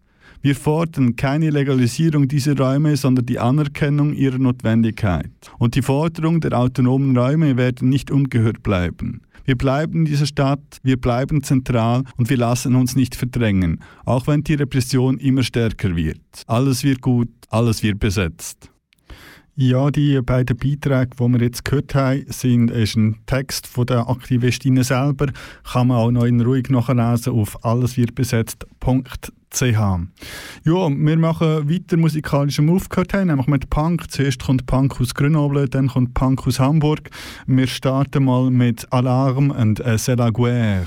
Wir 0.44 0.57
fordern 0.57 1.14
keine 1.14 1.50
Legalisierung 1.50 2.26
dieser 2.26 2.59
Räume, 2.59 2.96
sondern 2.96 3.26
die 3.26 3.38
Anerkennung 3.38 4.12
ihrer 4.12 4.38
Notwendigkeit. 4.38 5.31
Und 5.59 5.76
die 5.76 5.83
Forderungen 5.83 6.40
der 6.40 6.59
autonomen 6.59 7.16
Räume 7.16 7.57
werden 7.57 7.88
nicht 7.88 8.11
ungehört 8.11 8.64
bleiben. 8.64 9.20
Wir 9.44 9.57
bleiben 9.57 10.00
in 10.00 10.05
dieser 10.07 10.26
Stadt, 10.26 10.78
wir 10.83 11.00
bleiben 11.00 11.44
zentral 11.44 12.02
und 12.16 12.28
wir 12.28 12.38
lassen 12.38 12.74
uns 12.74 12.96
nicht 12.96 13.14
verdrängen, 13.14 13.85
auch 14.05 14.26
wenn 14.26 14.42
die 14.42 14.55
Repression 14.55 15.18
immer 15.18 15.44
stärker 15.44 15.94
wird. 15.94 16.20
Alles 16.48 16.83
wird 16.83 17.02
gut, 17.02 17.31
alles 17.48 17.85
wird 17.85 18.00
besetzt. 18.00 18.72
Ja, 19.55 19.91
die 19.91 20.19
beiden 20.23 20.57
Beiträge, 20.57 21.11
die 21.19 21.29
wir 21.29 21.41
jetzt 21.43 21.65
gehört 21.67 21.95
haben, 21.95 22.25
sind 22.29 22.71
ist 22.71 22.97
ein 22.97 23.19
Text 23.27 23.67
von 23.67 23.85
der 23.85 24.09
Aktivistinnen 24.09 24.83
selber. 24.83 25.27
Kann 25.71 25.88
man 25.88 25.99
auch 25.99 26.11
noch 26.11 26.25
in 26.25 26.41
ruhig 26.41 26.71
nachlesen 26.71 27.35
auf 27.35 27.62
alleswirdbesetzt.ch 27.62 29.33
CH. 29.53 30.01
Ja, 30.65 30.88
wir 30.88 31.19
machen 31.19 31.69
weiter 31.69 32.62
Move 32.62 32.85
gehört 32.88 33.12
haben, 33.12 33.27
nämlich 33.27 33.47
mit 33.47 33.69
Punk. 33.69 34.11
Zuerst 34.11 34.43
kommt 34.43 34.67
Punk 34.67 34.99
aus 35.01 35.15
Grenoble, 35.15 35.69
dann 35.69 35.88
kommt 35.88 36.15
Punk 36.15 36.47
aus 36.47 36.59
Hamburg. 36.59 37.11
Wir 37.47 37.67
starten 37.67 38.25
mal 38.25 38.51
mit 38.51 38.91
Alarm 38.91 39.51
und 39.51 39.81
äh, 39.81 39.99
C'est 39.99 40.17
la 40.17 40.31
guerre. 40.31 40.87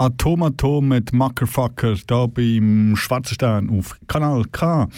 Atomatom 0.00 0.88
mit 0.88 1.12
Muckerfucker 1.12 1.94
da 2.06 2.24
beim 2.24 2.94
Schwarzen 2.96 3.34
Stern 3.34 3.68
auf 3.68 3.98
Kanal 4.06 4.44
K. 4.50 4.88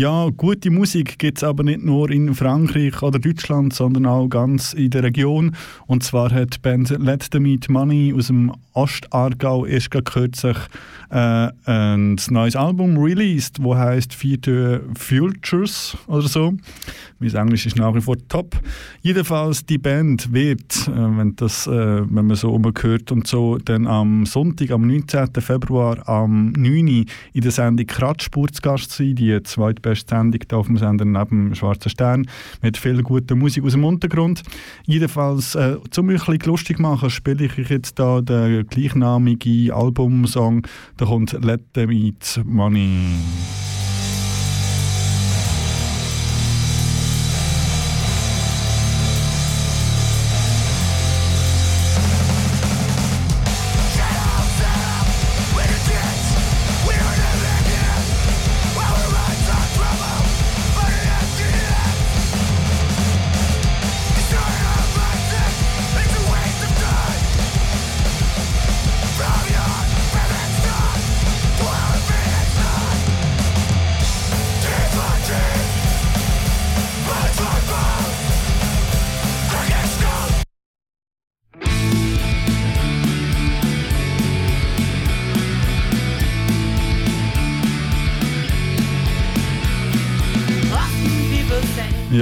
Ja, 0.00 0.30
gute 0.34 0.70
Musik 0.70 1.18
gibt 1.18 1.36
es 1.36 1.44
aber 1.44 1.62
nicht 1.62 1.82
nur 1.82 2.10
in 2.10 2.34
Frankreich 2.34 3.02
oder 3.02 3.18
Deutschland, 3.18 3.74
sondern 3.74 4.06
auch 4.06 4.28
ganz 4.28 4.72
in 4.72 4.88
der 4.88 5.02
Region. 5.02 5.54
Und 5.86 6.02
zwar 6.02 6.30
hat 6.32 6.54
die 6.54 6.58
Band 6.58 6.88
Let 6.88 7.28
the 7.30 7.38
Meet 7.38 7.68
Money 7.68 8.14
aus 8.16 8.28
dem 8.28 8.50
Ostargau 8.72 9.66
erst 9.66 9.90
kürzlich 9.90 10.56
äh, 11.10 11.48
ein 11.66 12.16
neues 12.30 12.56
Album 12.56 12.96
released, 12.96 13.58
das 13.58 13.76
heißt 13.76 14.14
Future 14.14 14.80
Futures 14.96 15.98
oder 16.06 16.28
so. 16.28 16.54
Mein 17.18 17.34
Englisch 17.34 17.66
ist 17.66 17.76
nach 17.76 17.94
wie 17.94 18.00
vor 18.00 18.16
top. 18.28 18.58
Jedenfalls 19.02 19.66
die 19.66 19.76
Band 19.76 20.32
wird, 20.32 20.88
äh, 20.88 20.92
wenn, 20.94 21.36
das, 21.36 21.66
äh, 21.66 21.70
wenn 21.70 22.26
man 22.26 22.36
so 22.36 22.52
umgehört 22.52 23.12
und 23.12 23.26
so, 23.26 23.58
dann 23.58 23.86
am 23.86 24.24
Sonntag, 24.24 24.70
am 24.70 24.86
19. 24.86 25.28
Februar, 25.40 26.08
am 26.08 26.52
9. 26.52 27.04
in 27.34 27.40
der 27.42 27.50
Sendung 27.50 27.86
Kratzspur 27.86 28.48
zu 28.48 28.62
Gast 28.62 28.92
sein. 28.92 29.16
Die 29.16 29.42
zweitbeste 29.94 30.16
Sendung 30.16 30.40
hier 30.48 30.58
auf 30.58 30.66
dem 30.66 30.78
Sender 30.78 31.04
neben 31.04 31.54
Schwarzer 31.54 31.90
Stern 31.90 32.26
mit 32.62 32.76
viel 32.76 33.02
guter 33.02 33.34
Musik 33.34 33.64
aus 33.64 33.72
dem 33.72 33.84
Untergrund. 33.84 34.42
Jedenfalls, 34.86 35.54
äh, 35.54 35.76
zum 35.90 36.06
mich 36.06 36.20
ein 36.28 36.38
bisschen 36.38 36.50
lustig 36.50 36.78
machen, 36.78 37.10
spiele 37.10 37.44
ich 37.44 37.68
jetzt 37.68 37.98
da 37.98 38.20
den 38.20 38.66
gleichnamigen 38.66 39.72
Albumsong. 39.72 40.66
Da 40.96 41.06
kommt 41.06 41.32
Let 41.44 41.72
Them 41.74 41.90
Eat 41.90 42.40
Money. 42.44 42.88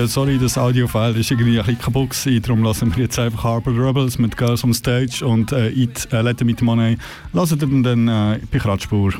Sorry, 0.09 0.38
das 0.38 0.57
Audiofile 0.57 1.18
ist 1.18 1.31
irgendwie 1.31 1.59
ein 1.59 1.64
bisschen 1.66 1.81
kaputt 1.81 2.11
gewesen, 2.11 2.42
darum 2.42 2.62
lassen 2.62 2.94
wir 2.97 3.05
jetzt 3.05 3.18
einfach 3.18 3.44
Harper 3.44 3.71
Rebels 3.71 4.18
mit 4.18 4.37
Girls 4.37 4.64
on 4.64 4.75
Stage 4.75 5.25
und 5.25 5.53
äh, 5.53 5.71
Eat, 5.71 6.09
äh, 6.12 6.23
Let 6.23 6.38
Them 6.38 6.49
Eat 6.49 6.62
Money. 6.62 6.97
Lassen 7.33 7.61
wir 7.61 7.83
dann 7.83 8.09
äh, 8.09 8.40
bei 8.51 8.59
Kratzspur. 8.59 9.12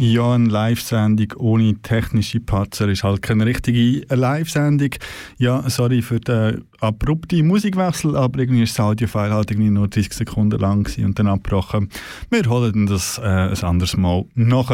Ja 0.00 0.32
eine 0.32 0.48
Live-Sendung 0.48 1.34
ohne 1.36 1.74
technische 1.82 2.40
Patzer. 2.40 2.88
Ist 2.88 3.04
halt 3.04 3.22
keine 3.22 3.46
richtige 3.46 4.04
Live-Sendung. 4.14 4.90
Ja, 5.38 5.68
sorry 5.68 6.02
für 6.02 6.20
den 6.20 6.64
abrupten 6.80 7.46
Musikwechsel, 7.46 8.16
aber 8.16 8.40
irgendwie 8.40 8.62
ist 8.62 8.78
das 8.78 8.86
Audio-File 8.86 9.32
halt 9.32 9.50
irgendwie 9.50 9.70
nur 9.70 9.88
30 9.88 10.12
Sekunden 10.14 10.58
lang 10.58 10.90
und 10.98 11.18
dann 11.18 11.26
abgebrochen. 11.26 11.90
Wir 12.30 12.48
holen 12.48 12.86
das 12.86 13.18
äh, 13.18 13.22
ein 13.22 13.62
anderes 13.62 13.96
Mal 13.96 14.24
nach. 14.34 14.70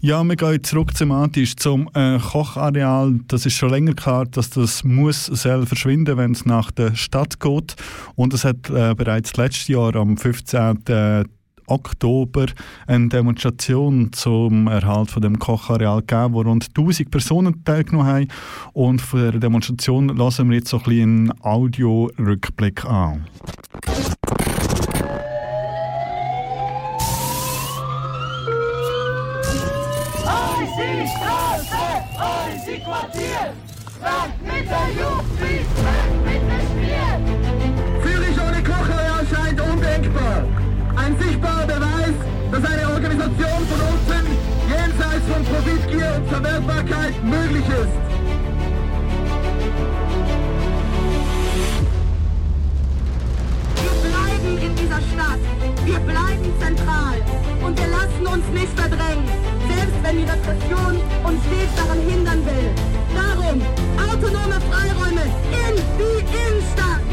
Ja, 0.00 0.22
wir 0.22 0.36
gehen 0.36 0.62
zurück 0.62 0.94
thematisch 0.94 1.56
zum 1.56 1.88
äh, 1.94 2.18
Kochareal. 2.18 3.20
Das 3.28 3.46
ist 3.46 3.54
schon 3.54 3.70
länger 3.70 3.94
klar, 3.94 4.26
dass 4.26 4.50
das 4.50 4.84
muss 4.84 5.26
selber 5.26 5.66
verschwinden, 5.66 6.16
wenn 6.16 6.32
es 6.32 6.44
nach 6.44 6.70
der 6.70 6.94
Stadt 6.94 7.40
geht. 7.40 7.76
Und 8.14 8.34
es 8.34 8.44
hat 8.44 8.68
äh, 8.68 8.94
bereits 8.94 9.36
letztes 9.36 9.68
Jahr 9.68 9.96
am 9.96 10.16
15. 10.16 10.84
Oktober 11.70 12.46
eine 12.86 13.08
Demonstration 13.08 14.12
zum 14.12 14.66
Erhalt 14.66 15.10
von 15.10 15.22
dem 15.22 15.38
Kochareal 15.38 16.00
gegeben, 16.00 16.34
wo 16.34 16.42
rund 16.42 16.68
1000 16.76 17.10
Personen 17.10 17.64
teilgenommen 17.64 18.06
haben. 18.06 18.28
Und 18.72 19.00
von 19.00 19.20
der 19.20 19.32
Demonstration 19.32 20.08
lassen 20.08 20.50
wir 20.50 20.58
jetzt 20.58 20.68
so 20.68 20.78
ein 20.78 20.82
bisschen 20.84 21.30
einen 21.30 21.42
Audio-Rückblick 21.42 22.84
an. 22.84 23.26
Straße! 31.10 31.80
Zürich 35.40 36.09
Verwertbarkeit 46.42 47.22
möglich 47.22 47.66
ist. 47.68 47.96
Wir 53.76 53.94
bleiben 54.08 54.58
in 54.62 54.76
dieser 54.76 55.00
Stadt. 55.12 55.40
Wir 55.84 55.98
bleiben 56.00 56.52
zentral. 56.58 57.16
Und 57.62 57.78
wir 57.78 57.88
lassen 57.88 58.26
uns 58.26 58.46
nicht 58.54 58.72
verdrängen, 58.74 59.28
selbst 59.68 59.96
wenn 60.02 60.16
die 60.16 60.24
Repression 60.24 61.00
uns 61.24 61.40
stets 61.44 61.74
daran 61.76 62.00
hindern 62.08 62.46
will. 62.46 62.70
Darum 63.14 63.60
autonome 64.10 64.60
Freiräume 64.70 65.24
in 65.52 65.76
die 65.98 66.20
Innenstadt. 66.40 67.04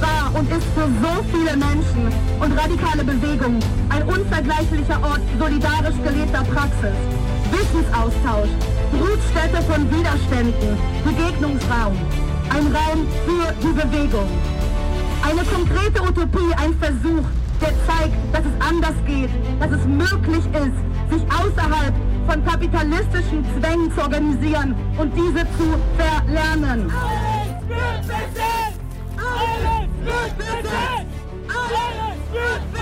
War 0.00 0.32
und 0.38 0.50
ist 0.50 0.66
für 0.74 0.88
so 1.02 1.12
viele 1.32 1.56
Menschen 1.56 2.08
und 2.40 2.58
radikale 2.58 3.04
Bewegungen 3.04 3.60
ein 3.88 4.02
unvergleichlicher 4.02 4.98
Ort 5.02 5.20
solidarisch 5.38 5.96
gelebter 6.02 6.42
Praxis, 6.44 6.96
Wissensaustausch, 7.50 8.50
Brutstätte 8.92 9.62
von 9.70 9.90
Widerständen, 9.90 10.76
Begegnungsraum, 11.04 11.94
ein 12.50 12.66
Raum 12.74 13.06
für 13.26 13.52
die 13.62 13.72
Bewegung. 13.72 14.28
Eine 15.22 15.42
konkrete 15.44 16.02
Utopie, 16.02 16.52
ein 16.56 16.74
Versuch, 16.78 17.24
der 17.60 17.72
zeigt, 17.86 18.16
dass 18.32 18.42
es 18.44 18.68
anders 18.68 18.96
geht, 19.06 19.30
dass 19.60 19.70
es 19.70 19.86
möglich 19.86 20.44
ist, 20.52 21.12
sich 21.12 21.22
außerhalb 21.30 21.94
von 22.26 22.44
kapitalistischen 22.44 23.44
Zwängen 23.58 23.92
zu 23.92 24.00
organisieren 24.02 24.74
und 24.98 25.12
diese 25.16 25.44
zu 25.56 25.78
verlernen. 25.96 26.90
Alles 30.04 30.12
wird 30.12 30.36
besetzt! 30.36 31.14
Alles 31.48 32.73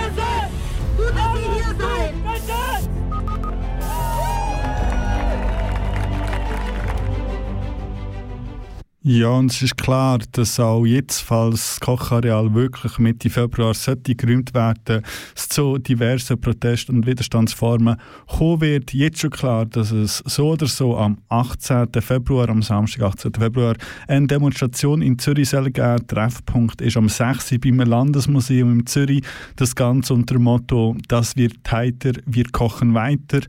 Ja, 9.05 9.31
und 9.31 9.51
es 9.51 9.61
ist 9.61 9.77
klar, 9.79 10.21
dass 10.31 10.61
auch 10.61 10.87
jetzt, 10.87 11.23
falls 11.23 11.71
das 11.71 11.81
Kochareal 11.81 12.55
wirklich 12.55 13.01
Mitte 13.01 13.31
Februar 13.31 13.75
sollte 13.75 14.15
geräumt 14.15 14.55
werden, 14.55 15.03
es 15.35 15.49
zu 15.49 15.77
diversen 15.79 16.41
Protest- 16.41 16.89
und 16.89 17.05
Widerstandsformen 17.05 17.97
kommen 18.29 18.61
wird. 18.61 18.95
Jetzt 18.95 19.19
schon 19.19 19.31
klar, 19.31 19.67
dass 19.67 19.91
es 19.91 20.19
so 20.19 20.51
oder 20.53 20.69
so 20.69 20.97
am 20.97 21.19
18. 21.31 21.89
Februar, 22.01 22.49
am 22.49 22.63
Samstag, 22.63 23.03
18. 23.03 23.35
Februar, 23.35 23.75
eine 24.07 24.29
Demonstration 24.29 25.03
in 25.03 25.19
Zürich 25.19 25.49
soll 25.49 25.73
geben. 25.73 26.07
Treffpunkt 26.07 26.81
ist 26.81 26.97
am 26.97 27.09
6. 27.09 27.57
beim 27.61 27.81
Landesmuseum 27.81 28.73
in 28.73 28.87
Zürich. 28.87 29.25
Das 29.57 29.75
Ganze 29.75 30.15
unter 30.15 30.35
dem 30.35 30.45
Motto 30.45 30.97
«Das 31.09 31.35
wird 31.35 31.59
heiter, 31.73 32.13
wir 32.27 32.45
kochen 32.53 32.95
weiter». 32.95 33.41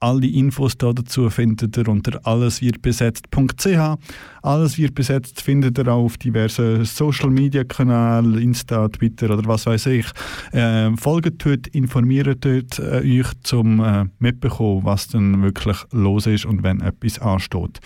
Alle 0.00 0.28
Infos 0.28 0.78
dazu 0.78 1.28
findet 1.28 1.76
ihr 1.76 1.88
unter 1.88 2.24
alleswirdbesetzt.ch. 2.24 3.98
Alles 4.42 4.78
wird 4.78 4.94
besetzt 4.94 5.42
findet 5.42 5.76
ihr 5.76 5.88
auch 5.88 6.04
auf 6.04 6.16
diversen 6.16 6.84
Social 6.84 7.30
Media 7.30 7.64
Kanälen, 7.64 8.38
Insta, 8.38 8.86
Twitter 8.88 9.30
oder 9.30 9.44
was 9.48 9.66
weiß 9.66 9.86
ich. 9.86 10.06
Äh, 10.52 10.96
folgt 10.96 11.44
dort, 11.44 11.66
informiert 11.68 12.44
dort 12.44 12.78
äh, 12.78 13.20
euch 13.20 13.26
zum 13.42 13.80
äh, 13.80 14.04
mitbekommen, 14.20 14.84
was 14.84 15.08
dann 15.08 15.42
wirklich 15.42 15.78
los 15.90 16.28
ist 16.28 16.46
und 16.46 16.62
wenn 16.62 16.80
etwas 16.80 17.18
ansteht. 17.18 17.80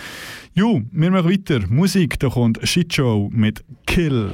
Jo, 0.53 0.83
wir 0.93 1.11
machen 1.11 1.31
weiter. 1.31 1.61
Musik, 1.71 2.19
da 2.21 2.29
kommt 2.29 2.59
Shitshow 2.63 3.31
mit 3.33 3.65
Kill. 3.87 4.33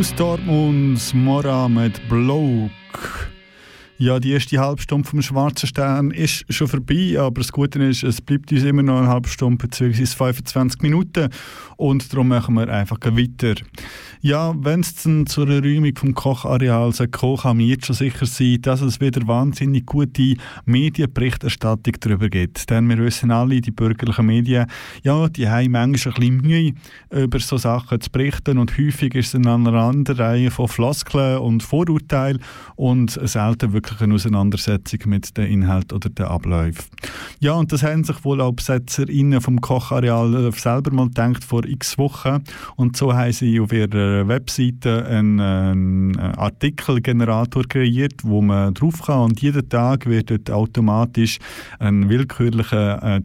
Aus 0.00 0.14
Dortmund, 0.14 0.98
Mora 1.12 1.68
mit 1.68 2.00
Bloke. 2.08 3.29
Ja, 4.02 4.18
die 4.18 4.30
erste 4.30 4.58
halbe 4.58 4.80
Stunde 4.80 5.06
vom 5.06 5.20
Schwarzen 5.20 5.66
Stern 5.66 6.10
ist 6.10 6.46
schon 6.48 6.68
vorbei, 6.68 7.16
aber 7.18 7.42
das 7.42 7.52
Gute 7.52 7.84
ist, 7.84 8.02
es 8.02 8.22
bleibt 8.22 8.50
uns 8.50 8.62
immer 8.62 8.82
noch 8.82 8.96
eine 8.96 9.08
halbe 9.08 9.28
Stunde 9.28 9.58
bzw. 9.58 10.06
25 10.06 10.80
Minuten 10.80 11.28
und 11.76 12.10
darum 12.10 12.28
machen 12.28 12.54
wir 12.54 12.66
einfach 12.70 12.96
weiter. 12.98 13.60
Ja, 14.22 14.54
wenn 14.58 14.80
es 14.80 15.02
dann 15.02 15.26
zur 15.26 15.48
Räumung 15.48 15.94
vom 15.96 16.14
Kochareal 16.14 16.92
kommen 17.10 17.36
kann 17.36 17.56
man 17.58 17.66
jetzt 17.66 17.86
schon 17.86 17.96
sicher 17.96 18.24
sein, 18.24 18.62
dass 18.62 18.80
es 18.80 19.02
wieder 19.02 19.26
wahnsinnig 19.26 19.84
gute 19.84 20.34
Medienberichterstattung 20.64 21.94
darüber 22.00 22.30
gibt. 22.30 22.70
Denn 22.70 22.88
wir 22.88 22.98
wissen 22.98 23.30
alle, 23.30 23.60
die 23.60 23.70
bürgerlichen 23.70 24.24
Medien, 24.24 24.66
ja, 25.02 25.28
die 25.28 25.46
haben 25.46 25.72
manchmal 25.72 26.14
ein 26.14 26.20
bisschen 26.20 26.36
Mühe, 26.38 26.72
über 27.10 27.38
so 27.38 27.58
Sachen 27.58 28.00
zu 28.00 28.08
berichten 28.08 28.56
und 28.56 28.78
häufig 28.78 29.14
ist 29.14 29.34
es 29.34 29.34
eine 29.34 29.50
andere 29.50 30.18
Reihe 30.18 30.50
von 30.50 30.68
Floskeln 30.68 31.38
und 31.38 31.62
Vorurteilen 31.62 32.42
und 32.76 33.10
selten 33.10 33.74
wirklich 33.74 33.89
eine 33.98 34.14
Auseinandersetzung 34.14 35.00
mit 35.06 35.36
dem 35.36 35.46
Inhalt 35.46 35.92
oder 35.92 36.08
den 36.10 36.26
Abläufen. 36.26 36.84
Ja, 37.40 37.52
und 37.52 37.72
das 37.72 37.82
haben 37.82 38.04
sich 38.04 38.24
wohl 38.24 38.40
auch 38.40 38.52
BesetzerInnen 38.52 39.40
vom 39.40 39.60
Kochareal 39.60 40.50
selber 40.52 40.92
mal 40.92 41.08
gedacht 41.08 41.44
vor 41.44 41.64
x 41.64 41.98
Wochen 41.98 42.44
und 42.76 42.96
so 42.96 43.14
haben 43.14 43.32
sie 43.32 43.60
auf 43.60 43.72
ihrer 43.72 44.28
Webseite 44.28 45.06
einen, 45.06 45.40
einen 45.40 46.16
Artikelgenerator 46.18 47.64
kreiert, 47.64 48.22
wo 48.22 48.40
man 48.42 48.74
drauf 48.74 49.02
kann 49.02 49.20
und 49.20 49.40
jeden 49.40 49.68
Tag 49.68 50.06
wird 50.06 50.30
dort 50.30 50.50
automatisch 50.50 51.38
ein 51.78 52.08
willkürlicher 52.08 53.16
äh, 53.16 53.20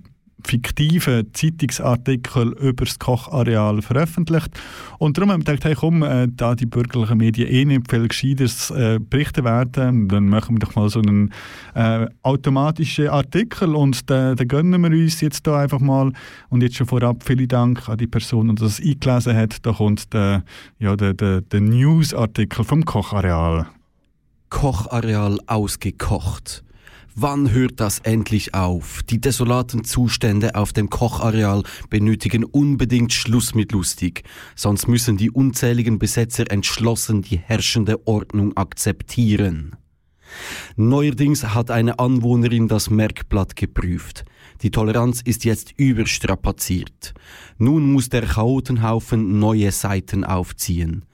fiktiven 0.45 1.33
Zeitungsartikel 1.33 2.53
über 2.53 2.85
das 2.85 2.99
Kochareal 2.99 3.81
veröffentlicht. 3.81 4.49
Und 4.97 5.17
darum 5.17 5.31
haben 5.31 5.41
wir 5.41 5.45
gedacht, 5.45 5.65
hey, 5.65 5.75
komm, 5.75 6.03
äh, 6.03 6.27
da 6.29 6.55
die 6.55 6.65
bürgerlichen 6.65 7.17
Medien 7.17 7.49
eh 7.49 7.65
nicht 7.65 7.89
viel 7.89 8.07
Gescheiteres 8.07 8.71
äh, 8.71 8.99
berichten 8.99 9.43
werden, 9.43 10.07
dann 10.07 10.29
machen 10.29 10.55
wir 10.55 10.59
doch 10.59 10.75
mal 10.75 10.89
so 10.89 10.99
einen 10.99 11.33
äh, 11.73 12.07
automatischen 12.21 13.09
Artikel 13.09 13.75
und 13.75 14.09
den, 14.09 14.35
den 14.35 14.47
gönnen 14.47 14.81
wir 14.81 14.91
uns 14.91 15.21
jetzt 15.21 15.47
da 15.47 15.59
einfach 15.59 15.79
mal. 15.79 16.11
Und 16.49 16.61
jetzt 16.61 16.75
schon 16.75 16.87
vorab 16.87 17.23
vielen 17.23 17.47
Dank 17.47 17.87
an 17.89 17.97
die 17.97 18.07
Person, 18.07 18.49
die 18.49 18.55
das 18.55 18.79
eingelesen 18.79 19.35
hat. 19.35 19.65
Da 19.65 19.73
kommt 19.73 20.13
der, 20.13 20.43
ja, 20.79 20.95
der, 20.95 21.13
der, 21.13 21.41
der 21.41 21.61
News-Artikel 21.61 22.63
vom 22.63 22.85
Kochareal. 22.85 23.67
Kochareal 24.49 25.39
ausgekocht. 25.47 26.64
Wann 27.17 27.51
hört 27.51 27.79
das 27.79 27.99
endlich 27.99 28.53
auf? 28.53 29.01
Die 29.03 29.21
desolaten 29.21 29.85
Zustände 29.85 30.55
auf 30.55 30.73
dem 30.73 30.89
Kochareal 30.89 31.63
benötigen 31.89 32.43
unbedingt 32.43 33.13
Schluss 33.13 33.55
mit 33.55 33.71
lustig, 33.71 34.23
sonst 34.53 34.89
müssen 34.89 35.15
die 35.15 35.31
unzähligen 35.31 35.97
Besetzer 35.97 36.51
entschlossen 36.51 37.21
die 37.21 37.37
herrschende 37.37 38.05
Ordnung 38.05 38.57
akzeptieren. 38.57 39.77
Neuerdings 40.75 41.45
hat 41.45 41.71
eine 41.71 41.99
Anwohnerin 41.99 42.67
das 42.67 42.89
Merkblatt 42.89 43.55
geprüft. 43.55 44.25
Die 44.61 44.71
Toleranz 44.71 45.21
ist 45.21 45.45
jetzt 45.45 45.73
überstrapaziert. 45.77 47.13
Nun 47.57 47.91
muss 47.91 48.09
der 48.09 48.23
Chaotenhaufen 48.23 49.39
neue 49.39 49.71
Seiten 49.71 50.23
aufziehen. 50.23 51.05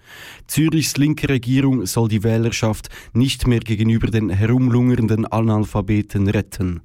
Zürichs 0.47 0.97
linke 0.97 1.29
Regierung 1.29 1.85
soll 1.85 2.09
die 2.09 2.23
Wählerschaft 2.23 2.89
nicht 3.13 3.47
mehr 3.47 3.59
gegenüber 3.59 4.07
den 4.07 4.29
herumlungernden 4.29 5.25
Analphabeten 5.25 6.27
retten. 6.27 6.81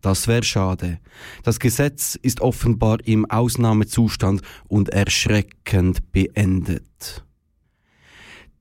Das 0.00 0.28
wäre 0.28 0.44
schade. 0.44 1.00
Das 1.42 1.58
Gesetz 1.58 2.14
ist 2.14 2.40
offenbar 2.40 2.98
im 3.04 3.28
Ausnahmezustand 3.28 4.42
und 4.68 4.90
erschreckend 4.90 6.12
beendet. 6.12 7.24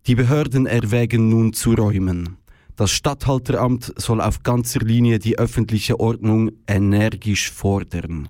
Die 0.08 0.16
Behörden 0.16 0.66
erwägen 0.66 1.30
nun 1.30 1.54
zu 1.54 1.74
räumen. 1.74 2.38
Das 2.78 2.92
Statthalteramt 2.92 3.92
soll 3.98 4.22
auf 4.22 4.44
ganzer 4.44 4.82
Linie 4.82 5.18
die 5.18 5.40
öffentliche 5.40 6.00
Ordnung 6.00 6.52
energisch 6.68 7.50
fordern. 7.50 8.30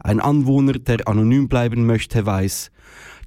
Ein 0.00 0.20
Anwohner, 0.20 0.72
der 0.72 1.06
anonym 1.06 1.48
bleiben 1.48 1.84
möchte, 1.84 2.24
weiß, 2.24 2.70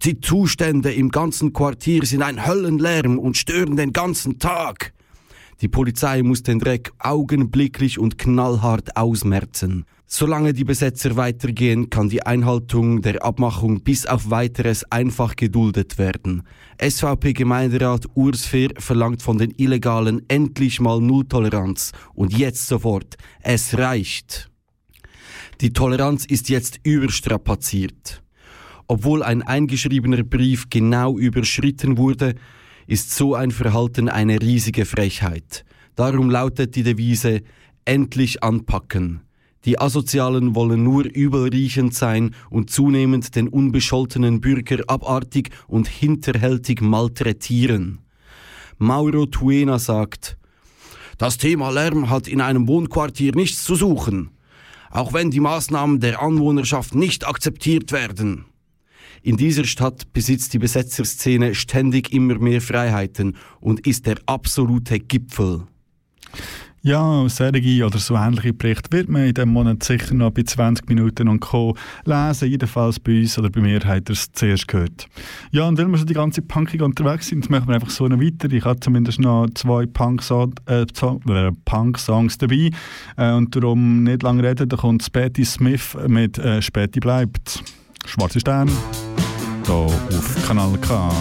die 0.03 0.20
Zustände 0.20 0.91
im 0.91 1.10
ganzen 1.10 1.53
Quartier 1.53 2.03
sind 2.08 2.24
ein 2.24 2.47
Höllenlärm 2.47 3.20
und 3.20 3.38
stören 3.38 3.78
den 3.78 3.93
ganzen 3.93 4.39
Tag. 4.39 4.93
Die 5.62 5.68
Polizei 5.68 6.24
muss 6.24 6.41
den 6.41 6.58
Dreck 6.58 6.91
augenblicklich 6.97 7.99
und 7.99 8.18
knallhart 8.18 8.97
ausmerzen. 8.97 9.86
Solange 10.10 10.53
die 10.53 10.64
Besetzer 10.64 11.18
weitergehen, 11.18 11.89
kann 11.89 12.08
die 12.08 12.26
Einhaltung 12.26 13.01
der 13.01 13.26
Abmachung 13.26 13.84
bis 13.84 14.05
auf 14.05 14.30
weiteres 14.30 14.89
einfach 14.89 15.36
geduldet 15.36 15.97
werden. 15.97 16.43
SVP-Gemeinderat 16.82 18.05
Urs 18.16 18.49
verlangt 18.78 19.22
von 19.22 19.38
den 19.38 19.51
Illegalen 19.58 20.22
endlich 20.30 20.80
mal 20.80 21.01
Nulltoleranz. 21.01 21.91
Und 22.14 22.38
jetzt 22.38 22.68
sofort. 22.68 23.18
Es 23.41 23.78
reicht. 23.78 24.49
Die 25.60 25.74
Toleranz 25.74 26.24
ist 26.24 26.47
jetzt 26.47 26.80
überstrapaziert. 26.84 28.24
Obwohl 28.88 29.24
ein 29.24 29.41
eingeschriebener 29.41 30.24
Brief 30.24 30.70
genau 30.70 31.18
überschritten 31.18 31.97
wurde, 31.97 32.36
ist 32.88 33.14
so 33.14 33.36
ein 33.36 33.51
Verhalten 33.51 34.08
eine 34.08 34.41
riesige 34.41 34.86
Frechheit. 34.86 35.66
Darum 35.95 36.30
lautet 36.30 36.78
die 36.78 36.84
Devise 36.84 37.41
endlich 37.84 38.41
anpacken. 38.41 39.26
Die 39.66 39.80
Asozialen 39.80 40.55
wollen 40.55 40.84
nur 40.84 41.05
übelriechend 41.05 41.93
sein 41.93 42.36
und 42.49 42.70
zunehmend 42.70 43.36
den 43.36 43.47
unbescholtenen 43.47 44.39
Bürger 44.39 44.84
abartig 44.88 45.49
und 45.68 45.88
hinterhältig 45.88 46.82
malträtieren. 46.82 47.99
Mauro 48.78 49.26
Tuena 49.26 49.80
sagt, 49.80 50.38
das 51.18 51.38
Thema 51.38 51.72
Lärm 51.72 52.10
hat 52.10 52.28
in 52.28 52.41
einem 52.41 52.68
Wohnquartier 52.68 53.34
nichts 53.34 53.64
zu 53.64 53.76
suchen, 53.76 54.30
auch 54.91 55.14
wenn 55.14 55.32
die 55.32 55.39
Maßnahmen 55.39 55.99
der 55.99 56.22
Anwohnerschaft 56.22 56.93
nicht 56.93 57.28
akzeptiert 57.28 57.91
werden. 57.91 58.45
In 59.24 59.36
dieser 59.36 59.66
Stadt 59.66 60.14
besitzt 60.14 60.53
die 60.53 60.60
Besetzerszene 60.60 61.55
ständig 61.55 62.14
immer 62.14 62.38
mehr 62.38 62.62
Freiheiten 62.62 63.36
und 63.60 63.88
ist 63.88 64.05
der 64.05 64.18
absolute 64.28 64.99
Gipfel. 64.99 65.64
Ja, 66.84 67.28
solche 67.28 67.86
oder 67.86 67.97
so 67.97 68.15
ähnliche 68.15 68.53
Berichte 68.53 68.91
wird 68.91 69.09
man 69.09 69.25
in 69.25 69.34
diesem 69.34 69.49
Monat 69.49 69.84
sicher 69.84 70.13
noch 70.13 70.32
bei 70.32 70.43
20 70.43 70.88
Minuten 70.88 71.28
und 71.28 71.39
Co. 71.39 71.75
lesen. 72.05 72.49
Jedenfalls 72.49 72.99
bei 72.99 73.19
uns 73.19 73.38
oder 73.38 73.49
bei 73.49 73.61
mir 73.61 73.80
habt 73.84 74.09
ihr 74.09 74.13
es 74.13 74.32
zuerst 74.32 74.67
gehört. 74.67 75.07
Ja, 75.51 75.67
und 75.67 75.78
weil 75.78 75.88
wir 75.88 75.97
schon 75.97 76.07
die 76.07 76.13
ganze 76.13 76.41
Punkig 76.41 76.82
unterwegs 76.82 77.28
sind, 77.28 77.49
machen 77.49 77.67
wir 77.67 77.75
einfach 77.75 77.89
so 77.89 78.07
noch 78.07 78.21
weiter. 78.21 78.51
Ich 78.51 78.63
habe 78.63 78.80
zumindest 78.80 79.19
noch 79.19 79.47
zwei 79.55 79.86
Punk-Songs 79.86 80.53
äh, 80.67 80.82
äh, 80.82 81.51
Punk 81.65 81.99
dabei. 82.07 82.69
Äh, 83.17 83.34
und 83.34 83.55
darum 83.55 84.03
nicht 84.03 84.23
lange 84.23 84.43
reden, 84.43 84.69
da 84.69 84.78
kommt 84.78 85.03
Späti 85.03 85.43
Smith 85.43 85.97
mit 86.07 86.38
äh, 86.38 86.61
Späti 86.61 86.99
bleibt. 86.99 87.63
Schwarze 88.05 88.39
Stern, 88.39 88.69
hier 89.65 89.75
auf 89.75 90.47
Kanal 90.47 90.78
K. 90.78 91.11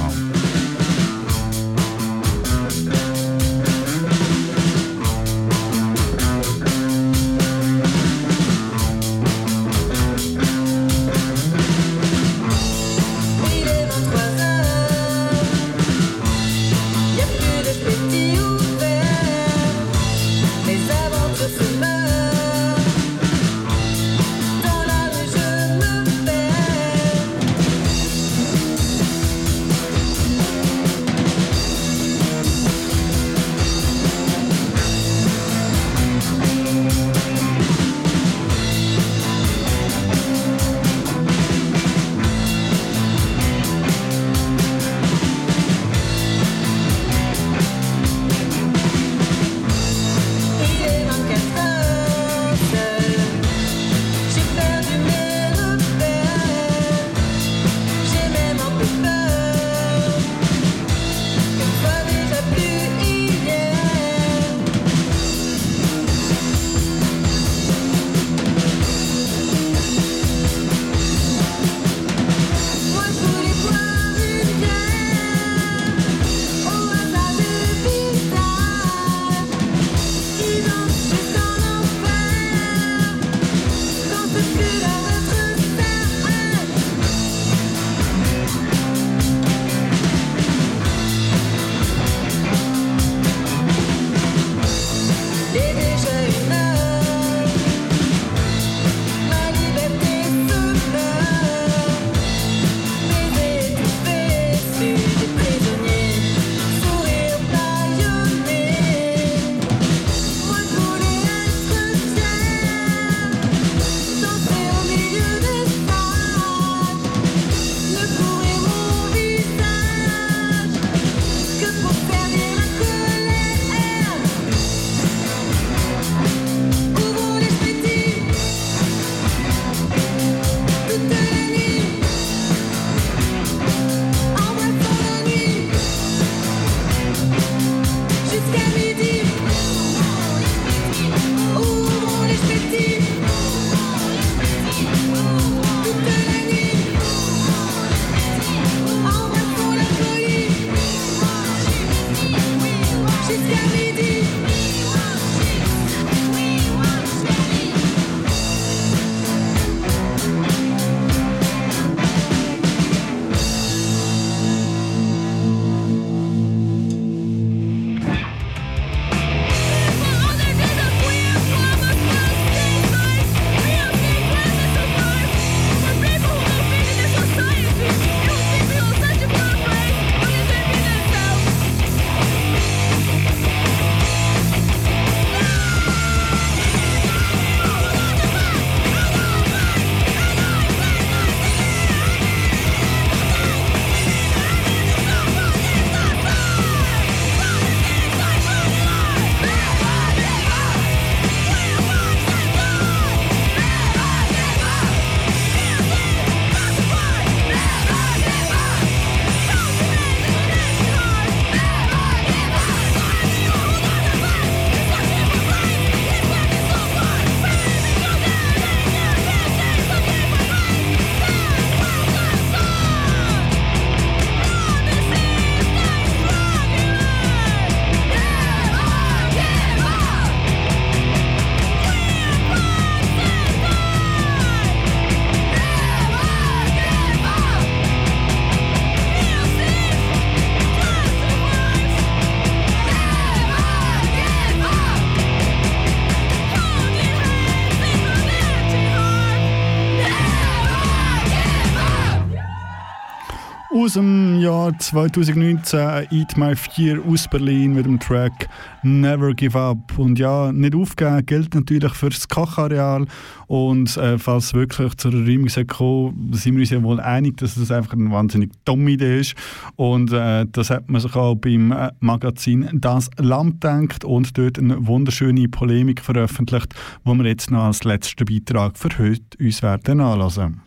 aus 253.87 253.93
dem 253.93 254.41
Jahr 254.41 254.77
2019 254.77 256.09
Eat 256.11 256.37
My 256.37 256.57
Fear 256.57 256.99
aus 257.07 257.29
Berlin 257.29 257.75
mit 257.75 257.87
dem 257.87 258.01
Track 258.01 258.49
Never 258.83 259.33
Give 259.33 259.57
Up. 259.57 259.97
Und 259.97 260.19
ja, 260.19 260.51
nicht 260.51 260.75
aufgeben 260.75 261.25
gilt 261.25 261.55
natürlich 261.55 261.93
für 261.93 262.09
das 262.09 262.27
Kochareal. 262.27 263.07
Und 263.47 263.97
äh, 263.97 264.19
falls 264.19 264.55
wirklich 264.55 264.97
zur 264.97 265.13
Reimung 265.13 265.49
kommen 265.69 266.33
sind 266.33 266.55
wir 266.55 266.63
uns 266.63 266.71
ja 266.71 266.83
wohl 266.83 266.99
einig, 266.99 267.37
dass 267.37 267.55
das 267.55 267.71
einfach 267.71 267.93
eine 267.93 268.11
wahnsinnig 268.11 268.51
dumme 268.65 268.91
Idee 268.91 269.21
ist. 269.21 269.37
Und 269.77 270.13
äh, 270.13 270.47
das 270.51 270.71
hat 270.71 270.91
man 270.91 271.01
sich 271.01 271.15
auch 271.15 271.37
beim 271.37 271.71
äh, 271.71 271.93
Magazin 272.01 272.69
Das 272.75 273.09
Land 273.19 273.63
denkt 273.63 274.05
und 274.05 274.37
dort 274.37 274.59
eine 274.59 274.85
wunderschöne 274.85 275.49
Polemik 275.49 276.01
veröffentlicht, 276.01 276.75
wo 277.05 277.15
wir 277.15 277.27
jetzt 277.27 277.53
noch 277.53 277.63
als 277.63 277.85
letzten 277.85 278.25
Beitrag 278.25 278.77
für 278.77 278.99
heute 278.99 279.23
uns 279.39 279.63
werden 279.63 280.01
anlassen. 280.01 280.61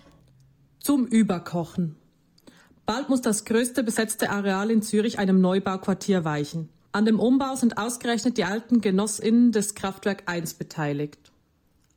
Zum 0.80 1.06
Überkochen. 1.06 1.99
Bald 2.90 3.08
muss 3.08 3.22
das 3.22 3.46
größte 3.46 3.84
besetzte 3.84 4.32
Areal 4.32 4.72
in 4.72 4.82
Zürich 4.82 5.20
einem 5.20 5.42
Neubauquartier 5.42 6.26
weichen. 6.26 6.70
An 6.92 7.06
dem 7.06 7.20
Umbau 7.20 7.54
sind 7.54 7.78
ausgerechnet 7.78 8.40
die 8.40 8.46
alten 8.46 8.82
Genossinnen 8.82 9.52
des 9.52 9.76
Kraftwerk 9.76 10.24
1 10.26 10.56
beteiligt. 10.56 11.32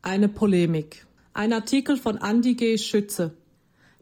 Eine 0.02 0.28
Polemik. 0.28 1.06
Ein 1.32 1.54
Artikel 1.54 1.96
von 1.96 2.18
Andi 2.18 2.56
G. 2.56 2.76
Schütze. 2.76 3.32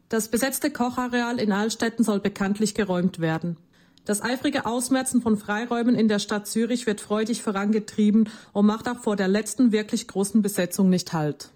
Das 0.09 0.27
besetzte 0.27 0.69
Kochareal 0.69 1.39
in 1.39 1.53
Altstädten 1.53 2.03
soll 2.03 2.19
bekanntlich 2.19 2.75
geräumt 2.75 3.21
werden. 3.21 3.55
Das 4.03 4.21
eifrige 4.21 4.65
Ausmerzen 4.65 5.21
von 5.21 5.37
Freiräumen 5.37 5.95
in 5.95 6.09
der 6.09 6.19
Stadt 6.19 6.45
Zürich 6.45 6.87
wird 6.87 6.99
freudig 6.99 7.41
vorangetrieben 7.41 8.27
und 8.51 8.65
macht 8.65 8.89
auch 8.89 8.99
vor 8.99 9.15
der 9.15 9.29
letzten 9.29 9.71
wirklich 9.71 10.09
großen 10.09 10.41
Besetzung 10.41 10.89
nicht 10.89 11.13
Halt. 11.13 11.51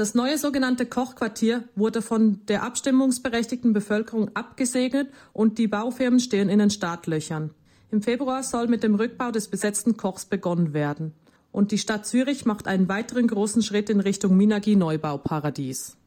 Das 0.00 0.14
neue 0.14 0.38
sogenannte 0.38 0.86
Kochquartier 0.86 1.64
wurde 1.76 2.00
von 2.00 2.40
der 2.46 2.62
abstimmungsberechtigten 2.62 3.74
Bevölkerung 3.74 4.34
abgesegnet 4.34 5.10
und 5.34 5.58
die 5.58 5.68
Baufirmen 5.68 6.20
stehen 6.20 6.48
in 6.48 6.58
den 6.58 6.70
Startlöchern. 6.70 7.50
Im 7.90 8.00
Februar 8.00 8.42
soll 8.42 8.66
mit 8.66 8.82
dem 8.82 8.94
Rückbau 8.94 9.30
des 9.30 9.48
besetzten 9.48 9.98
Kochs 9.98 10.24
begonnen 10.24 10.72
werden. 10.72 11.12
Und 11.52 11.70
die 11.70 11.76
Stadt 11.76 12.06
Zürich 12.06 12.46
macht 12.46 12.66
einen 12.66 12.88
weiteren 12.88 13.26
großen 13.26 13.62
Schritt 13.62 13.90
in 13.90 14.00
Richtung 14.00 14.38
Minagi 14.38 14.74
Neubauparadies. 14.74 15.98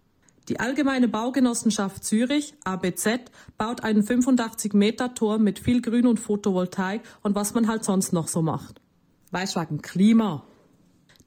Die 0.50 0.60
Allgemeine 0.60 1.08
Baugenossenschaft 1.08 2.04
Zürich, 2.04 2.56
ABZ, 2.64 3.30
baut 3.60 3.84
einen 3.84 4.02
85 4.02 4.74
Meter 4.74 5.14
Turm 5.14 5.44
mit 5.44 5.60
viel 5.60 5.84
Grün 5.84 6.08
und 6.08 6.20
Photovoltaik 6.20 7.02
und 7.22 7.36
was 7.36 7.54
man 7.54 7.68
halt 7.68 7.84
sonst 7.84 8.12
noch 8.12 8.28
so 8.28 8.42
macht. 8.42 8.82
Weißwagen 9.30 9.84
Klima. 9.84 10.48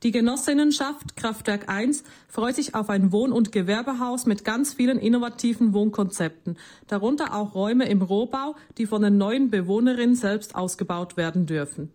Die 0.06 0.12
Genossinnenschaft 0.12 1.16
Kraftwerk 1.16 1.68
1 1.68 2.04
freut 2.28 2.54
sich 2.54 2.76
auf 2.76 2.90
ein 2.90 3.10
Wohn- 3.10 3.32
und 3.32 3.50
Gewerbehaus 3.50 4.24
mit 4.24 4.44
ganz 4.44 4.72
vielen 4.72 5.00
innovativen 5.00 5.74
Wohnkonzepten, 5.74 6.58
darunter 6.86 7.34
auch 7.34 7.56
Räume 7.56 7.88
im 7.88 8.02
Rohbau, 8.02 8.54
die 8.78 8.86
von 8.86 9.02
den 9.02 9.18
neuen 9.18 9.50
Bewohnerinnen 9.50 10.14
selbst 10.14 10.54
ausgebaut 10.54 11.16
werden 11.16 11.46
dürfen. 11.46 11.90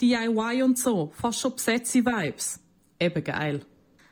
DIY 0.00 0.64
und 0.64 0.76
so, 0.76 1.12
sexy 1.54 2.04
Vibes. 2.04 2.58
Eben 2.98 3.22
geil. 3.22 3.60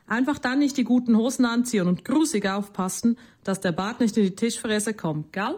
Einfach 0.07 0.39
dann 0.39 0.61
nicht 0.61 0.77
die 0.77 0.85
guten 0.85 1.17
Hosen 1.17 1.45
anziehen 1.45 1.89
und 1.89 2.05
grusig 2.05 2.49
aufpassen, 2.49 3.19
dass 3.43 3.61
der 3.61 3.73
Bart 3.73 3.99
nicht 3.99 4.17
in 4.17 4.23
die 4.27 4.37
Tischfräse 4.37 4.95
kommt, 4.95 5.33
gell? 5.33 5.57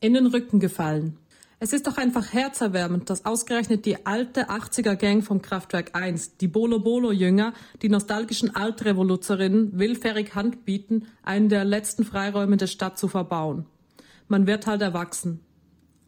In 0.00 0.14
den 0.14 0.26
Rücken 0.26 0.58
gefallen. 0.58 1.16
Es 1.64 1.72
ist 1.72 1.86
doch 1.86 1.96
einfach 1.96 2.32
herzerwärmend, 2.32 3.08
dass 3.08 3.24
ausgerechnet 3.24 3.86
die 3.86 4.04
alte 4.04 4.50
80er-Gang 4.50 5.22
vom 5.22 5.42
Kraftwerk 5.42 5.94
1, 5.94 6.38
die 6.38 6.48
Bolo-Bolo-Jünger, 6.48 7.52
die 7.82 7.88
nostalgischen 7.88 8.56
Altrevoluzerinnen 8.56 9.78
willfährig 9.78 10.34
Hand 10.34 10.64
bieten, 10.64 11.06
einen 11.22 11.48
der 11.48 11.64
letzten 11.64 12.04
Freiräume 12.04 12.56
der 12.56 12.66
Stadt 12.66 12.98
zu 12.98 13.06
verbauen. 13.06 13.66
Man 14.26 14.48
wird 14.48 14.66
halt 14.66 14.82
erwachsen. 14.82 15.38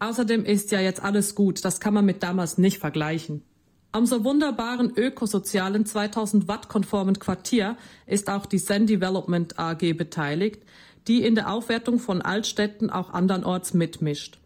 Außerdem 0.01 0.45
ist 0.45 0.73
ja 0.73 0.81
jetzt 0.81 1.01
alles 1.01 1.37
gut, 1.37 1.65
das 1.65 1.79
kann 1.79 1.95
man 1.95 2.05
mit 2.05 2.25
damals 2.25 2.59
nicht 2.59 2.81
vergleichen. 2.81 3.45
Am 3.93 4.07
so 4.07 4.25
wunderbaren 4.25 4.93
ökosozialen 4.97 5.87
2000 5.87 6.49
Watt 6.49 6.69
konformen 6.69 7.21
Quartier 7.21 7.77
ist 8.09 8.29
auch 8.29 8.47
die 8.47 8.59
Zen 8.59 8.89
Development 8.89 9.57
AG 9.57 9.93
beteiligt, 9.97 10.65
die 11.07 11.23
in 11.25 11.37
der 11.37 11.53
Aufwertung 11.53 12.01
von 12.01 12.23
Altstädten 12.23 12.91
auch 12.91 13.11
andernorts 13.11 13.73
mitmischt. 13.73 14.41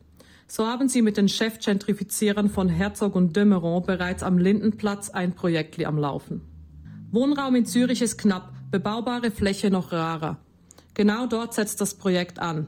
So 0.50 0.66
haben 0.66 0.88
sie 0.88 1.02
mit 1.02 1.18
den 1.18 1.28
Chefgentrifizierern 1.28 2.48
von 2.48 2.70
Herzog 2.70 3.14
und 3.14 3.36
Dömeron 3.36 3.84
bereits 3.84 4.22
am 4.22 4.38
Lindenplatz 4.38 5.10
ein 5.10 5.34
Projekt 5.34 5.78
am 5.84 5.98
Laufen. 5.98 6.40
Wohnraum 7.10 7.54
in 7.54 7.66
Zürich 7.66 8.00
ist 8.00 8.16
knapp, 8.16 8.52
bebaubare 8.70 9.30
Fläche 9.30 9.70
noch 9.70 9.92
rarer. 9.92 10.38
Genau 10.94 11.26
dort 11.26 11.52
setzt 11.52 11.82
das 11.82 11.94
Projekt 11.94 12.38
an. 12.38 12.66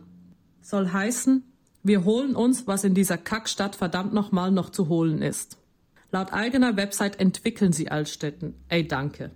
Soll 0.60 0.92
heißen, 0.92 1.42
wir 1.82 2.04
holen 2.04 2.36
uns, 2.36 2.66
was 2.66 2.84
in 2.84 2.94
dieser 2.94 3.16
Kackstadt 3.16 3.74
verdammt 3.74 4.12
nochmal 4.12 4.50
noch 4.50 4.68
zu 4.68 4.88
holen 4.88 5.22
ist. 5.22 5.56
Laut 6.12 6.32
eigener 6.34 6.76
Website 6.76 7.18
entwickeln 7.18 7.72
sie 7.72 7.90
Altstädten. 7.90 8.54
Ey, 8.68 8.86
danke. 8.86 9.30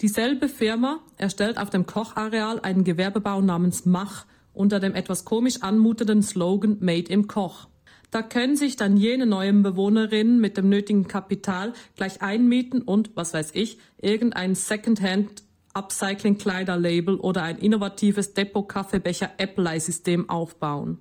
Dieselbe 0.00 0.48
Firma 0.48 1.00
erstellt 1.18 1.58
auf 1.58 1.68
dem 1.68 1.84
Kochareal 1.84 2.60
einen 2.60 2.84
Gewerbebau 2.84 3.42
namens 3.42 3.84
Mach 3.84 4.24
unter 4.52 4.80
dem 4.80 4.94
etwas 4.94 5.24
komisch 5.24 5.62
anmutenden 5.62 6.22
Slogan 6.22 6.78
Made 6.80 7.10
im 7.10 7.26
Koch. 7.26 7.68
Da 8.10 8.22
können 8.22 8.56
sich 8.56 8.76
dann 8.76 8.96
jene 8.96 9.26
neuen 9.26 9.62
Bewohnerinnen 9.62 10.40
mit 10.40 10.56
dem 10.56 10.68
nötigen 10.68 11.06
Kapital 11.06 11.72
gleich 11.96 12.22
einmieten 12.22 12.82
und, 12.82 13.10
was 13.14 13.34
weiß 13.34 13.50
ich, 13.54 13.78
irgendein 14.00 14.56
Secondhand 14.56 15.44
Upcycling-Kleiderlabel 15.74 17.14
oder 17.16 17.44
ein 17.44 17.58
innovatives 17.58 18.34
Depot-Kaffeebecher-Apply-System 18.34 20.28
aufbauen. 20.28 20.98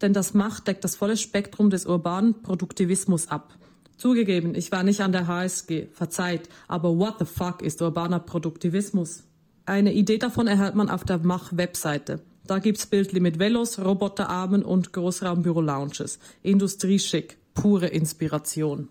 Denn 0.00 0.14
das 0.14 0.32
Macht 0.34 0.66
deckt 0.66 0.84
das 0.84 0.96
volle 0.96 1.16
Spektrum 1.18 1.70
des 1.70 1.86
urbanen 1.86 2.42
Produktivismus 2.42 3.28
ab. 3.28 3.54
Zugegeben, 3.96 4.54
ich 4.54 4.72
war 4.72 4.82
nicht 4.82 5.00
an 5.00 5.12
der 5.12 5.26
HSG, 5.26 5.86
verzeiht, 5.92 6.48
aber 6.68 6.98
what 6.98 7.14
the 7.18 7.24
fuck 7.24 7.62
ist 7.62 7.80
urbaner 7.80 8.20
Produktivismus? 8.20 9.24
Eine 9.64 9.92
Idee 9.92 10.18
davon 10.18 10.46
erhält 10.46 10.74
man 10.74 10.90
auf 10.90 11.04
der 11.04 11.18
Mach-Webseite. 11.18 12.22
Da 12.46 12.60
gibt's 12.60 12.86
Bildli 12.86 13.20
mit 13.20 13.38
Velos, 13.38 13.78
Roboterarmen 13.78 14.62
und 14.62 14.92
Großraumbüro-Lounges. 14.92 16.18
Industrieschick, 16.42 17.38
pure 17.54 17.86
Inspiration. 17.88 18.88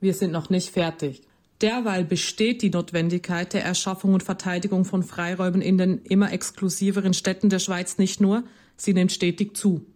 Wir 0.00 0.14
sind 0.14 0.32
noch 0.32 0.50
nicht 0.50 0.70
fertig. 0.70 1.22
Derweil 1.62 2.04
besteht 2.04 2.60
die 2.60 2.70
Notwendigkeit 2.70 3.54
der 3.54 3.64
Erschaffung 3.64 4.14
und 4.14 4.22
Verteidigung 4.24 4.84
von 4.84 5.04
Freiräumen 5.04 5.62
in 5.62 5.78
den 5.78 5.98
immer 5.98 6.32
exklusiveren 6.32 7.14
Städten 7.14 7.50
der 7.50 7.60
Schweiz 7.60 7.98
nicht 7.98 8.20
nur, 8.20 8.42
sie 8.76 8.92
nimmt 8.92 9.12
stetig 9.12 9.56
zu. 9.56 9.86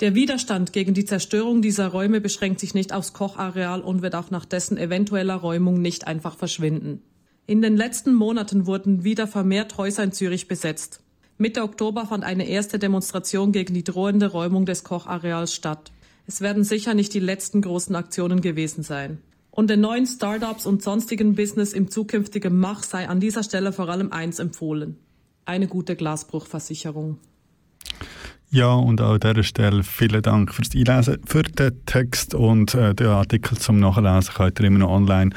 Der 0.00 0.16
Widerstand 0.16 0.72
gegen 0.72 0.94
die 0.94 1.04
Zerstörung 1.04 1.62
dieser 1.62 1.86
Räume 1.86 2.20
beschränkt 2.20 2.58
sich 2.58 2.74
nicht 2.74 2.92
aufs 2.92 3.12
Kochareal 3.12 3.82
und 3.82 4.02
wird 4.02 4.16
auch 4.16 4.32
nach 4.32 4.44
dessen 4.44 4.76
eventueller 4.76 5.36
Räumung 5.36 5.80
nicht 5.80 6.08
einfach 6.08 6.36
verschwinden. 6.36 7.02
In 7.46 7.62
den 7.62 7.76
letzten 7.76 8.14
Monaten 8.14 8.66
wurden 8.66 9.04
wieder 9.04 9.28
vermehrt 9.28 9.78
Häuser 9.78 10.02
in 10.02 10.12
Zürich 10.12 10.48
besetzt. 10.48 11.01
Mitte 11.38 11.62
Oktober 11.62 12.06
fand 12.06 12.24
eine 12.24 12.46
erste 12.46 12.78
Demonstration 12.78 13.52
gegen 13.52 13.74
die 13.74 13.84
drohende 13.84 14.26
Räumung 14.28 14.66
des 14.66 14.84
Kochareals 14.84 15.54
statt. 15.54 15.90
Es 16.26 16.40
werden 16.40 16.64
sicher 16.64 16.94
nicht 16.94 17.14
die 17.14 17.20
letzten 17.20 17.62
großen 17.62 17.96
Aktionen 17.96 18.40
gewesen 18.40 18.82
sein. 18.82 19.18
Und 19.50 19.68
den 19.68 19.80
neuen 19.80 20.06
Startups 20.06 20.66
und 20.66 20.82
sonstigen 20.82 21.34
Business 21.34 21.72
im 21.72 21.90
zukünftigen 21.90 22.58
Mach 22.58 22.82
sei 22.82 23.08
an 23.08 23.20
dieser 23.20 23.42
Stelle 23.42 23.72
vor 23.72 23.88
allem 23.88 24.12
eins 24.12 24.38
empfohlen. 24.38 24.96
Eine 25.44 25.66
gute 25.66 25.96
Glasbruchversicherung. 25.96 27.18
Ja, 28.54 28.74
und 28.74 29.00
an 29.00 29.18
dieser 29.18 29.42
Stelle 29.42 29.82
vielen 29.82 30.20
Dank 30.20 30.52
fürs 30.52 30.74
Einlesen, 30.74 31.18
für 31.24 31.42
den 31.42 31.84
Text 31.86 32.34
und 32.34 32.74
äh, 32.74 32.94
den 32.94 33.06
Artikel 33.06 33.56
zum 33.56 33.80
Nachlesen 33.80 34.34
könnt 34.34 34.60
ihr 34.60 34.66
immer 34.66 34.80
noch 34.80 34.90
online 34.90 35.30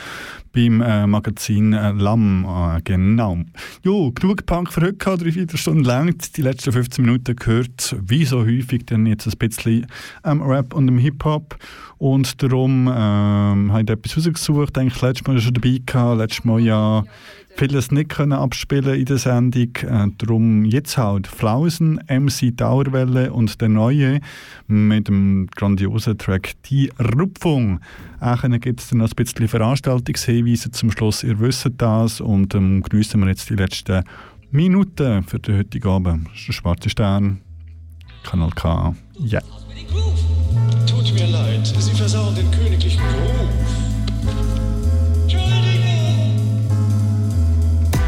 beim 0.55 0.81
äh, 0.81 1.05
Magazin 1.05 1.73
äh, 1.73 1.91
Lamm. 1.91 2.45
Äh, 2.45 2.81
genau. 2.83 3.37
Jo, 3.83 4.11
genug 4.11 4.45
Punk 4.45 4.71
für 4.71 4.81
heute 4.81 4.95
drei, 4.95 5.31
vier 5.31 5.47
Stunden 5.53 5.83
lang. 5.83 6.15
Die 6.35 6.41
letzten 6.41 6.71
15 6.71 7.03
Minuten 7.03 7.35
gehört, 7.35 7.95
wie 8.01 8.23
so 8.23 8.39
häufig, 8.39 8.85
dann 8.85 9.05
jetzt 9.05 9.27
ein 9.27 9.33
bisschen 9.37 9.85
ähm, 10.23 10.41
Rap 10.41 10.73
und 10.73 10.97
Hip-Hop. 10.97 11.57
Und 11.97 12.41
darum 12.41 12.87
ähm, 12.87 13.71
habe 13.71 13.83
ich 13.83 13.89
etwas 13.89 14.17
rausgesucht. 14.17 14.77
Eigentlich 14.77 15.01
letztes 15.01 15.27
Mal 15.27 15.39
schon 15.39 15.53
dabei 15.53 15.81
gehabt, 15.85 16.17
letztes 16.19 16.45
Mal 16.45 16.59
ja 16.61 17.03
vieles 17.55 17.91
nicht 17.91 18.09
können 18.09 18.33
abspielen 18.33 18.95
in 18.95 19.05
der 19.05 19.17
Sendung. 19.17 19.75
Äh, 19.77 20.07
darum 20.17 20.65
jetzt 20.65 20.97
halt 20.97 21.27
Flausen, 21.27 21.99
MC 22.07 22.55
Dauerwelle 22.55 23.31
und 23.31 23.61
der 23.61 23.69
neue 23.69 24.19
mit 24.67 25.07
dem 25.07 25.47
grandiosen 25.55 26.17
Track 26.17 26.53
Die 26.65 26.91
Rupfung. 26.99 27.79
Dann 28.19 28.59
gibt 28.59 28.81
es 28.81 28.89
dann 28.89 28.99
noch 28.99 29.09
ein 29.09 29.15
bisschen 29.15 29.47
Veranstaltungshinweise 29.47 30.71
zum 30.71 30.91
Schluss. 30.91 31.23
Ihr 31.23 31.39
wisst 31.39 31.69
das 31.77 32.21
und 32.21 32.55
ähm, 32.55 32.83
geniessen 32.83 33.21
wir 33.21 33.29
jetzt 33.29 33.49
die 33.49 33.55
letzten 33.55 34.03
Minuten 34.51 35.23
für 35.23 35.39
den 35.39 35.59
heutigen 35.59 35.87
Abend. 35.87 36.27
Das 36.27 36.39
ist 36.39 36.47
der 36.47 36.53
Schwarze 36.53 36.89
Stern, 36.89 37.41
Kanal 38.23 38.51
K. 38.51 38.95
Ja. 39.19 39.39
Yeah. 39.39 39.43
Tut 40.85 41.13
mir 41.13 41.27
leid, 41.27 41.67
Sie 41.67 41.91
versauen 41.91 42.35
den 42.35 42.49
königlichen 42.51 43.01
Groove. 43.01 43.44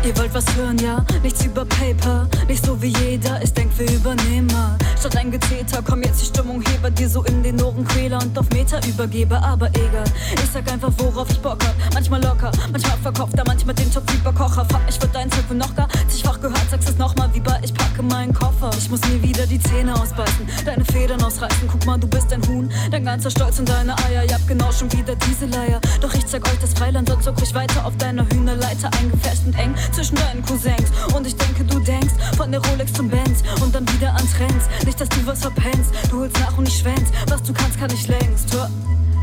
Ihr 0.08 0.18
wollt 0.18 0.34
was 0.34 0.46
hören, 0.56 0.78
ja? 0.78 1.06
Nichts 1.22 1.44
über 1.44 1.66
Paper, 1.66 2.30
nicht 2.48 2.66
so 2.66 2.82
wie 2.82 2.94
jeder, 3.04 3.42
es 3.44 3.54
denkt 3.54 3.78
wir 3.78 3.92
übernehmen 3.92 4.48
mal. 4.54 4.78
statt 4.98 5.18
ein 5.18 5.32
Gezeter. 5.32 5.82
Komm 5.84 6.02
jetzt 6.04 6.22
die 6.22 6.26
Stimmung 6.26 6.62
hebe, 6.62 6.92
dir 6.92 7.10
so 7.10 7.24
in 7.24 7.44
den 7.44 7.62
Ohren 7.62 7.86
quäle 7.86 8.18
und 8.18 8.38
auf 8.38 8.50
Meter 8.52 8.80
übergebe, 8.88 9.42
aber 9.42 9.68
egal. 9.70 10.06
Ich 10.34 10.50
sag 10.52 10.72
einfach, 10.72 10.92
worauf 10.98 11.30
ich 11.30 11.40
Bock 11.40 11.64
hab. 11.64 11.94
Manchmal 11.94 12.24
locker, 12.24 12.52
manchmal 12.72 12.98
verkopfter, 12.98 13.44
manchmal 13.46 13.76
den 13.76 13.92
Job 13.92 14.04
lieber 14.12 14.34
Kocher. 14.34 14.66
Fuck, 14.70 14.82
ich 14.88 15.02
würd 15.02 15.14
dein 15.14 15.30
Zeug 15.32 15.52
noch 15.54 15.76
gar 15.76 15.88
zigfach 16.08 16.40
gehört, 16.40 16.66
sag's 16.70 16.90
es 16.90 16.98
nochmal, 16.98 17.30
wie 17.34 17.40
bei 17.40 17.60
ich 17.64 17.74
packe 17.74 18.02
meinen 18.04 18.34
Koffer. 18.34 18.70
Ich 18.78 18.90
muss 18.90 19.02
nie 19.02 19.22
wieder 19.22 19.46
die 19.46 19.60
Zähne 19.60 19.94
ausbeißen, 19.94 20.48
deine 20.66 20.86
Federn 20.86 21.22
ausreißen. 21.22 21.68
Guck 21.72 21.86
mal, 21.86 21.98
du 21.98 22.08
bist 22.08 22.32
ein 22.34 22.42
Huhn, 22.48 22.70
dein 22.92 23.06
ganzer 23.06 23.30
Stolz 23.30 23.60
und 23.60 23.70
deine 23.70 23.98
Eier. 24.06 24.24
Ihr 24.24 24.34
habt 24.34 24.48
genau 24.48 24.72
schon 24.72 24.92
wieder 24.94 25.16
diese 25.16 25.46
Leier. 25.48 25.80
Doch 26.02 26.14
ich 26.14 26.26
zeig 26.26 26.46
euch 26.48 26.60
das 26.60 26.74
Freiland, 26.74 27.10
sonst 27.10 27.26
zuck 27.26 27.36
ich 27.42 27.54
weiter 27.54 27.86
auf 27.86 27.96
deiner 27.98 28.26
Hühnerleiter 28.30 28.90
eingefärbt 29.00 29.42
und 29.46 29.54
eng 29.56 29.76
zwischen 29.98 30.16
deinen 30.16 30.46
Cousins. 30.46 30.92
Und 31.16 31.26
ich 31.26 31.36
denke, 31.36 31.64
du 31.64 31.80
denkst 31.80 32.14
von 32.38 32.52
der 32.52 32.64
Rolex 32.68 32.94
zum 32.94 33.10
Benz 33.10 33.42
und 33.62 33.74
dann 33.74 33.84
wieder 33.94 34.12
an 34.12 34.24
Trends. 34.38 34.66
Nicht, 34.86 35.02
dass 35.02 35.10
du 35.10 35.26
was 35.26 35.42
verpennst, 35.42 35.92
du 36.12 36.20
holst 36.20 36.40
nach 36.40 36.56
und 36.56 36.68
ich 36.68 36.78
schwänz. 36.78 37.10
Was 37.30 37.42
du 37.42 37.52
kannst, 37.52 37.80
kann 37.80 37.90
ich 37.92 38.08
längst. 38.08 38.54
Hör. 38.54 38.70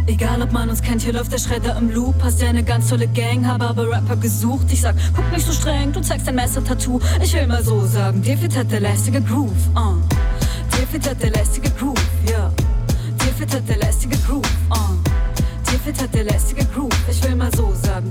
Egal 0.09 0.43
ob 0.43 0.53
man 0.53 0.69
uns 0.69 0.83
kennt, 0.83 1.01
hier 1.03 1.13
läuft 1.13 1.33
der 1.33 1.39
Schredder 1.39 1.79
im 1.79 1.91
Loop. 1.91 2.17
Hast 2.23 2.43
ja 2.43 2.49
eine 2.49 2.65
ganz 2.65 2.89
tolle 2.89 3.07
Gang, 3.07 3.47
habe 3.47 3.69
aber 3.69 3.89
Rapper 3.89 4.17
gesucht. 4.17 4.67
Ich 4.71 4.81
sag, 4.81 4.97
guck 5.15 5.31
nicht 5.33 5.47
so 5.47 5.53
streng, 5.53 5.93
du 5.93 6.01
zeigst 6.01 6.27
dein 6.27 6.35
Messer-Tattoo. 6.35 6.99
Ich 7.23 7.33
will 7.35 7.47
mal 7.47 7.63
so 7.63 7.87
sagen, 7.87 8.23
fehlt 8.25 8.57
halt 8.57 8.73
der 8.73 8.81
lästige 8.81 9.23
Groove. 9.23 9.53
Uh. 9.77 9.97
Fehlt 10.91 11.07
halt 11.07 11.23
der 11.23 11.31
lästige 11.31 11.71
Groove, 11.71 11.95
ja. 12.29 12.39
Yeah. 12.39 12.53
Fehlt 13.39 13.55
halt 13.55 13.69
der 13.69 13.79
lästige 13.79 14.19
Groove, 14.27 14.43
uh. 14.71 14.95
Fehlt 15.85 16.01
halt 16.01 16.15
der 16.15 16.25
lästige 16.25 16.65
Groove. 16.67 17.04
Ich 17.15 17.23
will 17.23 17.37
mal 17.37 17.51
so 17.55 17.73
sagen, 17.75 18.11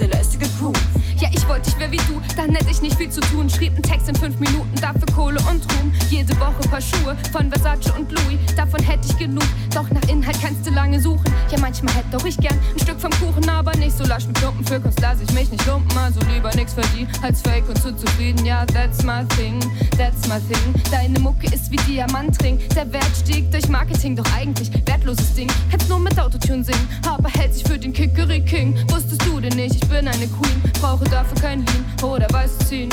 der 0.00 0.08
lästige 0.08 0.46
Groove. 0.58 0.76
Ja, 1.20 1.28
ich 1.32 1.46
wollte, 1.48 1.68
ich 1.68 1.78
wär 1.78 1.90
wie 1.92 1.98
du, 1.98 2.20
dann 2.36 2.54
hätte 2.54 2.70
ich 2.70 2.80
nicht 2.80 2.96
viel 2.96 3.10
zu 3.10 3.20
tun. 3.20 3.48
Schrieb 3.50 3.74
einen 3.74 3.82
Text 3.82 4.08
in 4.08 4.14
fünf 4.14 4.38
Minuten, 4.40 4.74
dafür 4.80 5.06
Kohle 5.14 5.38
und 5.40 5.62
Ruhm. 5.72 5.92
Jede 6.08 6.38
Woche 6.40 6.66
paar 6.70 6.80
Schuhe 6.80 7.16
von 7.32 7.50
Versace 7.50 7.92
und 7.96 8.10
Louis, 8.10 8.38
davon 8.56 8.82
hätte 8.82 9.06
ich 9.08 9.16
genug. 9.18 9.44
Doch 9.74 9.88
nach 9.90 10.08
Inhalt 10.08 10.38
kannst 10.40 10.66
du 10.66 10.70
lange 10.70 11.00
suchen. 11.00 11.24
Ja, 11.50 11.58
manchmal 11.60 11.94
hätte 11.94 12.16
auch 12.16 12.24
ich 12.24 12.36
gern 12.38 12.58
ein 12.74 12.80
Stück 12.80 13.00
vom 13.00 13.10
Kuchen, 13.12 13.48
aber 13.48 13.76
nicht 13.76 13.96
so 13.96 14.04
laschen 14.04 14.32
Klumpen. 14.32 14.64
Für 14.64 14.80
Kunst 14.80 15.00
lass 15.00 15.20
ich 15.20 15.32
mich 15.32 15.50
nicht 15.50 15.66
lumpen, 15.66 15.96
also 15.98 16.20
lieber 16.32 16.50
nix 16.54 16.72
verdienen 16.72 17.08
als 17.22 17.42
Fake 17.42 17.68
und 17.68 17.80
zu 17.80 17.94
zufrieden. 17.94 18.44
Ja, 18.46 18.64
that's 18.66 19.02
my 19.04 19.24
thing, 19.36 19.60
that's 19.96 20.28
my 20.28 20.40
thing. 20.48 20.82
Deine 20.90 21.18
Mucke 21.20 21.46
ist 21.52 21.70
wie 21.70 21.76
Diamantring, 21.76 22.58
der 22.74 22.90
Wert 22.92 23.10
stieg 23.20 23.50
durch 23.50 23.68
Marketing, 23.68 24.16
doch 24.16 24.26
eigentlich 24.34 24.70
wertloses 24.86 25.34
Ding. 25.34 25.48
Kannst 25.70 25.88
nur 25.88 25.98
mit 25.98 26.18
Autotune 26.18 26.64
singen, 26.64 26.88
aber 27.06 27.28
hält 27.28 27.54
sich 27.54 27.64
für 27.64 27.78
den 27.78 27.92
Kickery 28.40 28.44
King. 28.44 28.74
Wusstest 28.90 29.24
du 29.26 29.40
denn 29.40 29.56
nicht, 29.56 29.74
ich 29.74 29.88
bin 29.88 30.06
eine 30.06 30.26
Queen, 30.26 30.62
brauche 30.80 31.04
dafür 31.04 31.40
kein 31.40 31.64
Lean 31.64 31.84
oder 32.02 32.26
weiß 32.32 32.58
ziehen. 32.68 32.88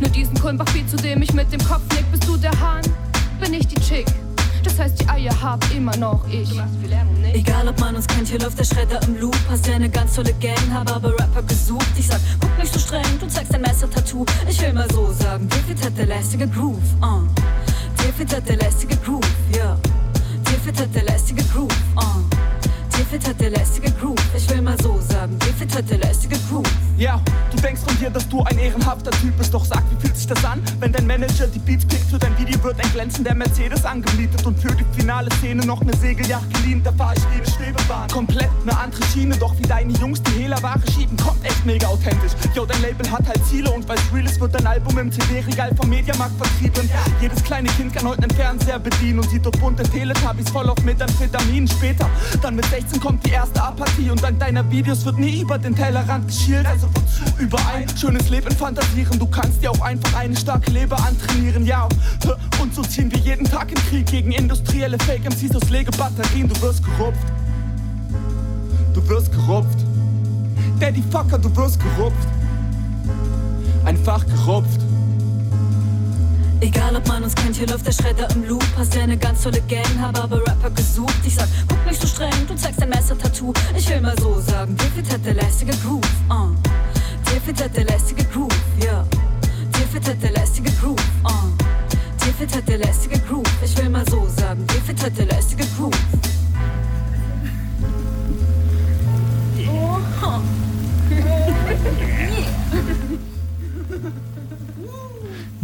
Nur 0.00 0.10
diesen 0.10 0.34
Kulmbach-Beat, 0.40 0.90
zu 0.90 0.96
dem 0.96 1.22
ich 1.22 1.32
mit 1.32 1.52
dem 1.52 1.62
Kopf 1.64 1.82
nick. 1.94 2.10
Bist 2.10 2.26
du 2.26 2.36
der 2.36 2.52
Hahn? 2.60 2.82
Bin 3.40 3.54
ich 3.54 3.66
die 3.66 3.80
Chick? 3.80 4.06
Das 4.64 4.78
heißt, 4.78 5.00
die 5.00 5.08
Eier 5.08 5.34
hab 5.42 5.64
immer 5.74 5.96
noch 5.96 6.26
ich. 6.28 6.50
Egal 7.32 7.68
ob 7.68 7.80
man 7.80 7.96
uns 7.96 8.06
kennt, 8.06 8.28
hier 8.28 8.38
läuft 8.38 8.58
der 8.58 8.64
Schredder 8.64 9.00
im 9.06 9.18
Loop. 9.20 9.36
Hast 9.50 9.66
ja 9.66 9.74
eine 9.74 9.88
ganz 9.88 10.14
tolle 10.14 10.32
Gang, 10.34 10.72
hab 10.72 10.90
aber 10.90 11.12
Rapper 11.18 11.42
gesucht. 11.42 11.86
Ich 11.96 12.06
sag, 12.06 12.20
guck 12.40 12.56
nicht 12.58 12.72
so 12.72 12.78
streng, 12.78 13.04
du 13.20 13.26
zeigst 13.26 13.52
dein 13.52 13.62
Messer-Tattoo. 13.62 14.24
Ich 14.48 14.60
will 14.60 14.72
mal 14.72 14.90
so 14.92 15.12
sagen, 15.12 15.48
dir 15.48 15.58
fehlt 15.66 15.82
halt 15.82 15.98
der 15.98 16.06
lästige 16.06 16.48
Groove. 16.48 16.78
Uh. 17.00 17.26
Dir 17.98 18.12
fehlt 18.12 18.32
halt 18.32 18.48
der 18.48 18.56
lästige 18.56 18.96
Groove, 18.96 19.26
ja. 19.52 19.64
Yeah. 19.64 19.78
Fehlt 20.62 20.78
halt 20.78 20.94
der 20.94 21.02
lästige 21.02 21.42
Groove, 21.52 21.72
uh. 21.96 22.31
Fehlt 23.12 23.26
halt 23.26 23.40
der 23.42 23.50
lästige 23.50 23.90
Groove. 23.90 24.16
Ich 24.34 24.48
will 24.48 24.62
mal 24.62 24.74
so 24.82 24.98
sagen, 25.06 25.38
fehlt 25.58 25.74
halt 25.74 25.90
der 25.90 25.98
lästige 25.98 26.34
Groove. 26.48 26.64
Ja, 26.96 27.20
du 27.50 27.60
denkst 27.60 27.82
von 27.86 27.98
dir, 27.98 28.08
dass 28.08 28.26
du 28.26 28.42
ein 28.42 28.58
ehrenhafter 28.58 29.10
Typ 29.10 29.36
bist. 29.36 29.52
Doch 29.52 29.66
sag, 29.66 29.82
wie 29.90 30.00
fühlt 30.00 30.16
sich 30.16 30.26
das 30.26 30.42
an, 30.46 30.62
wenn 30.80 30.92
dein 30.92 31.06
Manager 31.06 31.46
die 31.46 31.58
Beats 31.58 31.84
pickt? 31.84 32.08
Für 32.08 32.18
dein 32.18 32.38
Video 32.38 32.62
wird 32.64 32.82
ein 32.82 32.90
glänzender 32.92 33.34
Mercedes 33.34 33.84
angemietet. 33.84 34.46
Und 34.46 34.58
für 34.58 34.74
die 34.74 34.84
finale 34.98 35.28
Szene 35.32 35.66
noch 35.66 35.82
eine 35.82 35.94
Segelyacht 35.96 36.54
geliehen. 36.54 36.82
Da 36.82 36.92
fahr 36.92 37.12
ich 37.14 37.22
eine 37.26 37.44
Schwebebahn. 37.44 38.08
Komplett 38.08 38.48
eine 38.62 38.78
andere 38.78 39.02
Schiene. 39.12 39.36
Doch 39.36 39.54
wie 39.58 39.62
deine 39.62 39.92
Jungs 39.92 40.22
die 40.22 40.30
Hehlerware 40.42 40.80
schieben, 40.94 41.14
kommt 41.18 41.44
echt 41.44 41.66
mega 41.66 41.88
authentisch. 41.88 42.32
Jo, 42.54 42.64
dein 42.64 42.80
Label 42.80 43.10
hat 43.10 43.28
halt 43.28 43.44
Ziele. 43.46 43.70
Und 43.72 43.86
weil's 43.88 44.00
real 44.14 44.24
ist, 44.24 44.40
wird 44.40 44.54
dein 44.54 44.66
Album 44.66 44.98
im 44.98 45.12
CD-Regal 45.12 45.74
vom 45.76 45.90
Mediamarkt 45.90 46.36
vertrieben. 46.38 46.88
Jedes 47.20 47.42
kleine 47.44 47.68
Kind 47.70 47.92
kann 47.94 48.08
heute 48.08 48.22
einen 48.22 48.30
Fernseher 48.30 48.78
bedienen. 48.78 49.18
Und 49.18 49.28
sieht 49.28 49.44
dort 49.44 49.60
bunte 49.60 49.82
Teletubbies 49.82 50.48
voll 50.48 50.70
auf 50.70 50.82
Methamphetamin. 50.82 51.68
Später, 51.68 52.08
dann 52.40 52.56
mit 52.56 52.64
16 52.66 53.01
kommt 53.02 53.26
die 53.26 53.30
erste 53.30 53.60
Apathie. 53.62 54.10
Und 54.10 54.22
dank 54.22 54.38
deiner 54.38 54.70
Videos 54.70 55.04
wird 55.04 55.18
nie 55.18 55.40
über 55.40 55.58
den 55.58 55.74
Tellerrand 55.74 56.28
geschielt. 56.28 56.64
Also 56.66 56.88
über 57.38 57.58
ein 57.74 57.86
schönes 57.96 58.30
Leben 58.30 58.50
fantasieren. 58.52 59.18
Du 59.18 59.26
kannst 59.26 59.60
dir 59.60 59.72
auch 59.72 59.80
einfach 59.80 60.14
eine 60.16 60.36
starke 60.36 60.70
Leber 60.70 60.96
antrainieren, 61.04 61.66
ja. 61.66 61.88
Und 62.60 62.74
so 62.74 62.82
ziehen 62.82 63.10
wir 63.10 63.18
jeden 63.18 63.44
Tag 63.44 63.70
in 63.72 63.78
Krieg 63.88 64.06
gegen 64.06 64.30
industrielle 64.30 64.98
Fake 65.00 65.24
MCs 65.24 65.56
aus 65.56 65.68
Legebatterien. 65.68 66.48
Du 66.48 66.62
wirst 66.62 66.84
gerupft. 66.84 67.26
Du 68.94 69.08
wirst 69.08 69.32
gerupft. 69.32 69.78
Daddy 70.78 71.02
Fucker, 71.10 71.38
du 71.38 71.54
wirst 71.56 71.80
gerupft. 71.80 72.28
Einfach 73.84 74.24
gerupft. 74.26 74.80
Egal 76.62 76.94
ob 76.94 77.08
man 77.08 77.24
uns 77.24 77.34
kennt, 77.34 77.56
hier 77.56 77.66
läuft 77.66 77.84
der 77.88 77.92
Schredder 77.92 78.30
im 78.30 78.48
Loop. 78.48 78.64
Hast 78.78 78.94
ja 78.94 79.02
eine 79.02 79.16
ganz 79.16 79.42
tolle 79.42 79.60
Gang, 79.62 79.84
hab 80.00 80.16
aber 80.22 80.36
Rapper 80.46 80.70
gesucht. 80.70 81.16
Ich 81.26 81.34
sag, 81.34 81.48
guck 81.68 81.84
nicht 81.84 82.00
so 82.00 82.06
streng, 82.06 82.30
du 82.46 82.54
zeigst 82.54 82.80
dein 82.80 82.88
Messer-Tattoo. 82.88 83.52
Ich 83.76 83.88
will 83.90 84.00
mal 84.00 84.14
so 84.20 84.40
sagen, 84.40 84.76
fehlt 84.94 85.10
halt 85.10 85.26
der 85.26 85.34
lästige 85.34 85.72
Groove. 85.78 86.04
Uh. 86.30 86.54
Fehlt 87.44 87.60
halt 87.60 87.76
der 87.76 87.84
lästige 87.86 88.24
Groove, 88.26 88.54
ja. 88.78 88.92
Yeah. 88.92 89.04
Dir 89.76 89.86
fehlt 89.88 90.06
halt 90.06 90.22
der 90.22 90.30
lästige 90.30 90.70
Groove, 90.80 91.00
uh. 91.24 91.50
Dir 92.24 92.32
fehlt 92.32 92.54
halt 92.54 92.68
der 92.68 92.78
lästige 92.78 93.18
Groove. 93.18 93.42
Ich 93.64 93.76
will 93.76 93.88
mal 93.90 94.08
so 94.08 94.28
sagen, 94.36 94.64
dir 94.68 94.80
fehlt 94.82 95.02
halt 95.02 95.18
der 95.18 95.26
lästige 95.26 95.64
Groove. 95.76 95.92
Oh. 100.24 100.40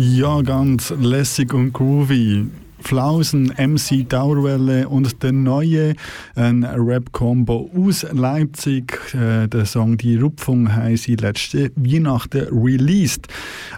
Ja, 0.00 0.42
ganz 0.42 0.90
lässig 0.90 1.52
und 1.52 1.72
groovy. 1.72 2.46
Flausen, 2.78 3.52
MC 3.58 4.08
Dauerwelle 4.08 4.88
und 4.88 5.24
der 5.24 5.32
neue 5.32 5.94
ein 6.36 6.62
Rap-Combo 6.62 7.68
aus 7.76 8.06
Leipzig. 8.12 8.96
Äh, 9.12 9.48
der 9.48 9.66
Song 9.66 9.96
Die 9.96 10.14
Rupfung 10.14 10.70
sie 10.94 11.16
letzte 11.16 11.72
Weihnachten 11.74 12.46
released. 12.52 13.26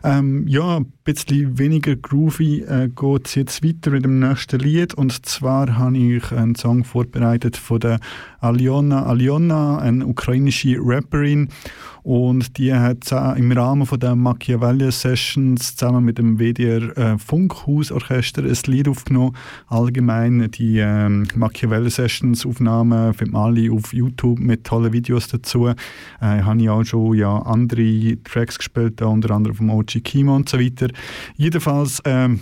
Ähm, 0.05 0.47
ja, 0.47 0.81
bisschen 1.05 1.59
weniger 1.59 1.97
groovy 1.97 2.61
äh, 2.63 2.89
geht 2.89 3.27
es 3.27 3.35
jetzt 3.35 3.65
weiter 3.65 3.91
mit 3.91 4.05
dem 4.05 4.21
nächsten 4.21 4.61
Lied. 4.61 4.95
Und 4.95 5.27
zwar 5.27 5.79
habe 5.79 5.99
ich 5.99 6.33
einen 6.33 6.55
Song 6.55 6.85
vorbereitet 6.85 7.57
von 7.57 7.81
der 7.81 8.01
Aliona 8.41 9.05
Aliona, 9.05 9.79
eine 9.79 10.07
ukrainische 10.07 10.77
Rapperin. 10.79 11.49
Und 12.03 12.57
die 12.57 12.73
hat 12.73 13.13
im 13.37 13.53
Rahmen 13.53 13.87
von 13.87 14.01
der 14.01 14.17
Machiavelli 14.17 14.91
Sessions 14.91 15.77
zusammen 15.77 16.05
mit 16.05 16.17
dem 16.17 16.39
WDR 16.39 16.97
äh, 16.97 17.19
Funkhausorchester 17.19 18.43
ein 18.43 18.57
Lied 18.67 18.89
aufgenommen. 18.89 19.37
Allgemein 19.67 20.51
die 20.51 20.79
ähm, 20.79 21.29
Machiavelli 21.35 21.91
Sessions 21.91 22.47
Aufnahmen 22.47 23.13
findet 23.13 23.35
man 23.35 23.57
alle 23.57 23.71
auf 23.71 23.93
YouTube 23.93 24.39
mit 24.39 24.65
tollen 24.65 24.93
Videos 24.95 25.29
dazu. 25.29 25.69
Äh, 25.69 25.75
habe 26.21 26.63
ich 26.63 26.71
auch 26.71 26.85
schon 26.85 27.19
ja, 27.19 27.37
andere 27.39 28.17
Tracks 28.25 28.57
gespielt, 28.57 29.03
unter 29.03 29.33
anderem 29.33 29.57
vom 29.57 29.71
OG 29.71 30.03
Kimo 30.03 30.35
und 30.35 30.49
so 30.49 30.59
weiter. 30.59 30.89
Jedenfalls 31.37 32.01
ähm, 32.05 32.41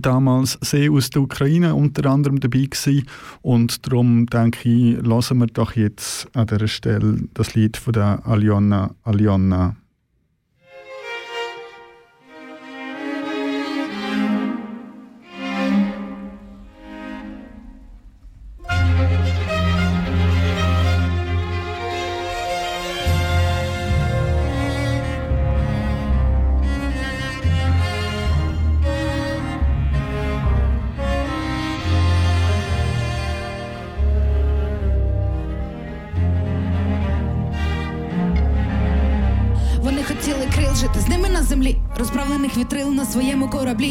damals 0.00 0.58
sehr 0.62 0.90
aus 0.90 1.10
der 1.10 1.22
Ukraine 1.22 1.74
unter 1.74 2.10
anderem 2.10 2.40
dabei 2.40 2.66
gewesen. 2.66 3.06
und 3.42 3.86
darum 3.86 4.26
denke 4.26 4.68
ich, 4.68 5.06
lassen 5.06 5.38
wir 5.38 5.46
doch 5.46 5.72
jetzt 5.76 6.28
an 6.34 6.46
dieser 6.46 6.68
Stelle 6.68 7.28
das 7.34 7.54
Lied 7.54 7.76
von 7.76 7.92
der 7.92 8.26
Aliona 8.26 8.94
Aliona. 9.04 9.76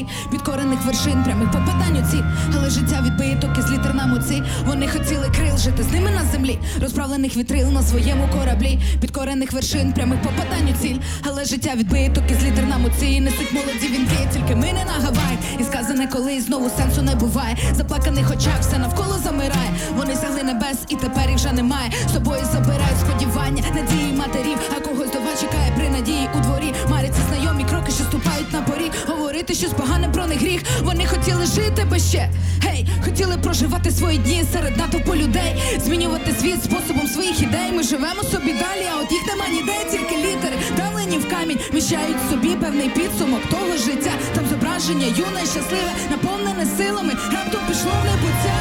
Кораблі, 0.06 0.32
підкорених 0.32 0.86
вершин, 0.86 1.24
прямих 1.24 1.52
попадань 1.52 1.98
у 1.98 2.12
ціль 2.12 2.24
але 2.58 2.70
життя 2.70 3.04
відбиток 3.06 3.58
із 3.60 3.72
літер 3.72 3.96
на 3.96 4.08
муці. 4.08 4.44
Вони 4.66 4.88
хотіли 4.88 5.32
крил 5.36 5.58
жити 5.58 5.84
з 5.84 5.92
ними 5.92 6.12
на 6.12 6.32
землі, 6.32 6.60
розправлених 6.82 7.38
вітрил 7.38 7.68
на 7.70 7.82
своєму 7.82 8.28
кораблі, 8.40 8.80
підкорених 9.02 9.54
вершин, 9.54 9.94
прямих 9.94 10.22
попадань 10.22 10.70
у 10.70 10.82
ціль, 10.82 10.96
але 11.24 11.46
життя 11.46 11.72
відбиток 11.76 12.24
із 12.32 12.44
літер 12.44 12.66
на 12.66 12.78
муці. 12.78 13.20
Несуть 13.22 13.54
молоді 13.54 13.88
вінки, 13.88 14.30
тільки 14.34 14.56
ми 14.56 14.74
не 14.74 14.86
на 14.86 15.06
Гавай. 15.06 15.38
І 15.60 15.64
сказане, 15.64 16.08
коли 16.08 16.42
знову 16.42 16.70
сенсу 16.70 17.02
не 17.02 17.16
буває. 17.16 17.58
Заплаканих 17.74 18.32
очах 18.32 18.60
все 18.60 18.78
навколо 18.78 19.20
замирає. 19.24 19.70
Вони 19.98 20.16
сягли 20.16 20.44
небес, 20.44 20.78
і 20.90 20.96
тепер 20.96 21.30
їх 21.30 21.38
вже 21.38 21.52
немає. 21.52 21.92
З 22.10 22.14
собою 22.14 22.42
забирають 22.54 23.00
сподівання, 23.00 23.64
надії 23.76 24.14
матерів, 24.14 24.58
а 24.78 24.80
когось 24.80 24.95
дова 25.26 25.38
чекає 25.38 25.72
при 25.78 25.90
надії 25.90 26.30
у 26.38 26.40
дворі. 26.40 26.74
Маряться 26.90 27.22
знайомі 27.30 27.64
кроки, 27.64 27.92
що 27.92 28.04
ступають 28.04 28.54
на 28.54 28.62
поріг. 28.62 28.92
Говорити 29.08 29.54
щось 29.54 29.74
погане 29.74 30.10
про 30.10 30.28
них 30.28 30.42
гріх. 30.42 30.62
Вони 30.84 31.06
хотіли 31.06 31.46
жити 31.46 31.86
без 31.92 32.10
ще. 32.10 32.30
Гей, 32.62 32.88
хотіли 33.06 33.38
проживати 33.38 33.92
свої 33.92 34.18
дні 34.18 34.44
серед 34.54 34.78
натовпу 34.78 35.16
людей, 35.16 35.56
змінювати 35.86 36.36
світ 36.42 36.64
способом 36.64 37.08
своїх 37.08 37.42
ідей. 37.42 37.72
Ми 37.74 37.84
живемо 37.84 38.24
собі 38.24 38.54
далі, 38.54 38.86
а 38.94 39.02
от 39.02 39.12
їх 39.12 39.28
нема 39.28 39.48
ніде, 39.48 39.78
тільки 39.92 40.18
літери, 40.18 40.56
давлені 40.78 41.18
в 41.18 41.30
камінь, 41.30 41.60
міщають 41.74 42.30
собі 42.30 42.56
певний 42.56 42.90
підсумок 42.90 43.42
того 43.52 43.78
життя. 43.86 44.12
Там 44.36 44.46
зображення 44.50 45.06
юне, 45.06 45.40
щасливе, 45.40 45.92
наповнене 46.12 46.66
силами, 46.78 47.14
раптом 47.34 47.62
пішло 47.68 47.92
в 48.02 48.06
небуття. 48.06 48.58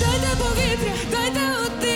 Дайте 0.00 0.30
повітря, 0.38 0.92
дайте 1.10 1.40
води, 1.58 1.93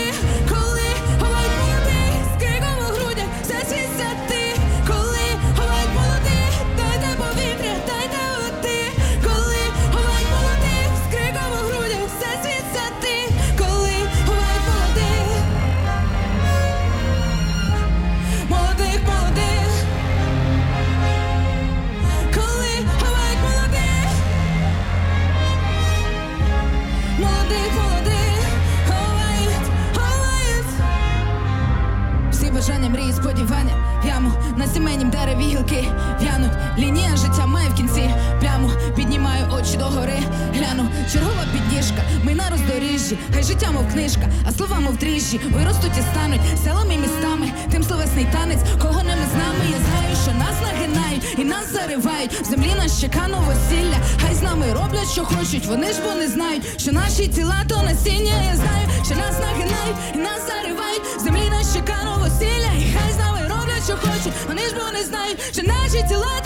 Still. 66.08 66.37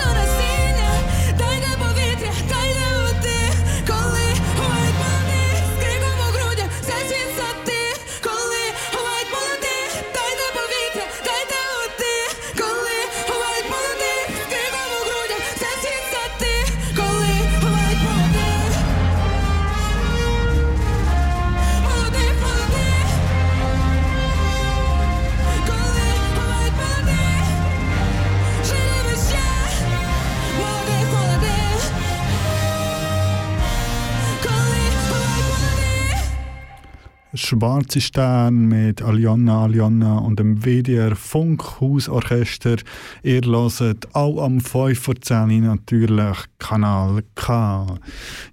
Schwarze 37.52 38.00
Stern 38.00 38.68
mit 38.68 39.02
Aliana 39.02 39.64
Aliana 39.64 40.18
und 40.20 40.38
dem 40.38 40.64
WDR 40.64 41.14
Funkhausorchester. 41.14 42.76
Ihr 43.22 43.42
hört 43.42 44.14
auch 44.14 44.42
am 44.42 44.60
5 44.60 44.98
vor 44.98 45.16
10 45.20 45.66
natürlich 45.66 46.38
Kanal 46.58 47.22
K. 47.34 47.98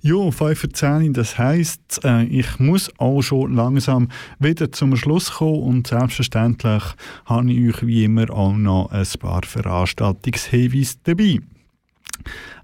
Jo, 0.02 0.32
5 0.32 0.60
vor 0.60 0.70
10, 0.72 1.14
das 1.14 1.38
heisst, 1.38 2.04
äh, 2.04 2.26
ich 2.26 2.60
muss 2.60 2.91
auch 2.97 3.22
schon 3.22 3.56
langsam 3.56 4.10
wieder 4.38 4.70
zum 4.74 4.97
Schluss 4.97 5.32
kommen 5.32 5.64
und 5.64 5.88
selbstverständlich 5.88 6.84
habe 7.24 7.54
ich 7.54 7.76
euch 7.76 7.88
wie 7.88 8.04
immer 8.04 8.30
auch 8.30 8.52
noch 8.52 8.91
ein 8.91 9.08
paar 9.18 9.43
Veranstaltungshinweise 9.45 10.95
dabei. 11.06 11.39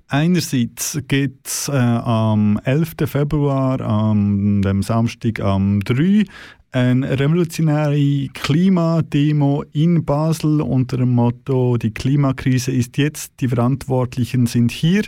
Einerseits 0.07 0.99
gibt 1.07 1.47
es 1.47 1.67
äh, 1.67 1.71
am 1.73 2.59
11. 2.63 2.93
Februar, 3.05 3.81
am 3.81 4.61
dem 4.61 4.83
Samstag 4.83 5.39
am 5.39 5.79
3, 5.79 6.25
eine 6.71 7.19
revolutionäre 7.19 8.27
Klimademo 8.33 9.63
in 9.71 10.03
Basel 10.03 10.61
unter 10.61 10.97
dem 10.97 11.11
Motto 11.11 11.77
Die 11.77 11.91
Klimakrise 11.91 12.71
ist 12.71 12.97
jetzt, 12.97 13.33
die 13.39 13.47
Verantwortlichen 13.47 14.45
sind 14.45 14.71
hier. 14.71 15.03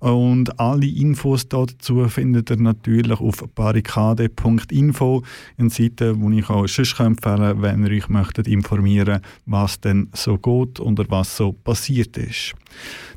Und 0.00 0.58
alle 0.58 0.86
Infos 0.86 1.48
dazu 1.48 2.08
findet 2.08 2.50
ihr 2.50 2.56
natürlich 2.56 3.20
auf 3.20 3.44
barrikade.info, 3.54 5.22
eine 5.58 5.70
Seite, 5.70 6.16
die 6.16 6.38
ich 6.38 6.50
euch 6.50 6.72
sonst 6.72 6.98
empfehlen 6.98 7.38
kann, 7.38 7.62
wenn 7.62 7.86
ihr 7.86 7.92
euch 7.92 8.08
möchtet 8.08 8.48
informieren 8.48 9.20
was 9.46 9.80
denn 9.80 10.08
so 10.14 10.38
geht 10.38 10.80
oder 10.80 11.04
was 11.08 11.36
so 11.36 11.52
passiert 11.52 12.16
ist. 12.16 12.54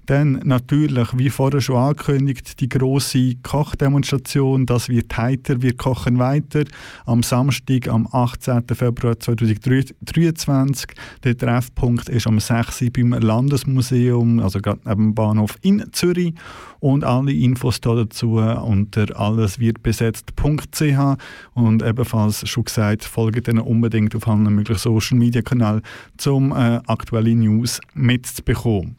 Dann 0.06 0.34
natürlich, 0.44 1.18
wie 1.18 1.32
vorher 1.32 1.62
schon 1.62 1.78
angekündigt, 1.78 2.60
die 2.60 2.70
große 2.70 3.36
Kochdemonstration. 3.42 4.68
Das 4.68 4.88
wird 4.88 5.18
heiter, 5.18 5.62
wir 5.64 5.76
kochen 5.76 6.20
weiter. 6.20 6.64
Am 7.06 7.24
Samstag, 7.24 7.88
am 7.88 8.08
18. 8.12 8.64
Februar 8.74 9.20
2023. 9.20 10.90
Der 11.24 11.38
Treffpunkt 11.38 12.10
ist 12.10 12.28
am 12.28 12.40
6. 12.40 12.84
Uhr 12.84 12.90
beim 12.92 13.14
Landesmuseum, 13.14 14.40
also 14.40 14.60
gerade 14.60 14.82
neben 14.86 15.06
dem 15.06 15.16
Bahnhof 15.16 15.58
in 15.62 15.84
Zürich. 15.92 16.36
Und 16.80 17.04
alle 17.04 17.32
Infos 17.32 17.82
dazu 17.82 18.34
unter 18.36 19.20
alleswirdbesetzt.ch 19.20 21.18
und 21.56 21.82
ebenfalls 21.82 22.48
schon 22.48 22.66
gesagt, 22.66 23.06
folgt 23.06 23.48
ihnen 23.48 23.60
unbedingt 23.60 24.16
auf 24.16 24.28
allen 24.28 24.54
möglichen 24.54 24.80
Social 24.80 25.18
Media 25.18 25.42
Kanälen, 25.42 25.82
um 26.28 26.52
äh, 26.52 26.80
aktuelle 26.86 27.34
News 27.34 27.80
mitzubekommen. 27.96 28.98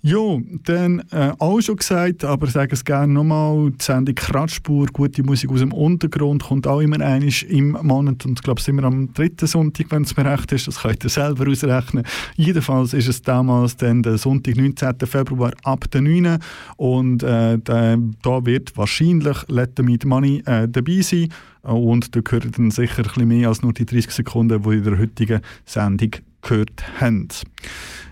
Jo, 0.00 0.40
dann 0.62 1.00
äh, 1.10 1.32
auch 1.40 1.60
schon 1.60 1.74
gesagt, 1.74 2.24
aber 2.24 2.46
sage 2.46 2.72
es 2.74 2.84
gerne 2.84 3.12
nochmal, 3.12 3.72
die 3.72 3.82
Sendung 3.82 4.14
Kratzspur, 4.14 4.86
gute 4.92 5.24
Musik 5.24 5.50
aus 5.50 5.58
dem 5.58 5.72
Untergrund, 5.72 6.44
kommt 6.44 6.68
auch 6.68 6.78
immer 6.78 7.00
einig 7.00 7.50
im 7.50 7.72
Monat 7.82 8.24
und 8.24 8.38
ich 8.38 8.42
glaube, 8.44 8.60
sind 8.60 8.76
wir 8.76 8.84
am 8.84 9.12
dritten 9.12 9.48
Sonntag, 9.48 9.86
wenn 9.90 10.02
es 10.02 10.16
mir 10.16 10.24
recht 10.24 10.52
ist, 10.52 10.68
das 10.68 10.82
könnt 10.82 11.02
ihr 11.02 11.10
selber 11.10 11.50
ausrechnen. 11.50 12.04
Jedenfalls 12.36 12.92
ist 12.92 13.08
es 13.08 13.22
damals 13.22 13.76
dann 13.76 14.04
der 14.04 14.18
Sonntag, 14.18 14.56
19. 14.56 14.94
Februar 15.04 15.50
ab 15.64 15.90
der 15.90 16.02
9. 16.02 16.38
und 16.76 17.24
äh, 17.24 17.58
da, 17.58 17.96
da 18.22 18.46
wird 18.46 18.76
wahrscheinlich 18.76 19.48
Let 19.48 19.80
Meet 19.80 20.04
Money 20.04 20.44
äh, 20.46 20.68
dabei 20.68 21.00
sein 21.00 21.30
und 21.62 22.14
da 22.14 22.20
gehört 22.20 22.56
dann 22.56 22.70
sicher 22.70 22.98
ein 22.98 23.02
bisschen 23.02 23.26
mehr 23.28 23.48
als 23.48 23.62
nur 23.62 23.72
die 23.72 23.84
30 23.84 24.12
Sekunden, 24.12 24.62
die 24.62 24.76
in 24.76 24.84
der 24.84 24.96
heutigen 24.96 25.40
Sendung 25.64 26.12
gehört 26.40 27.00
haben. 27.00 27.26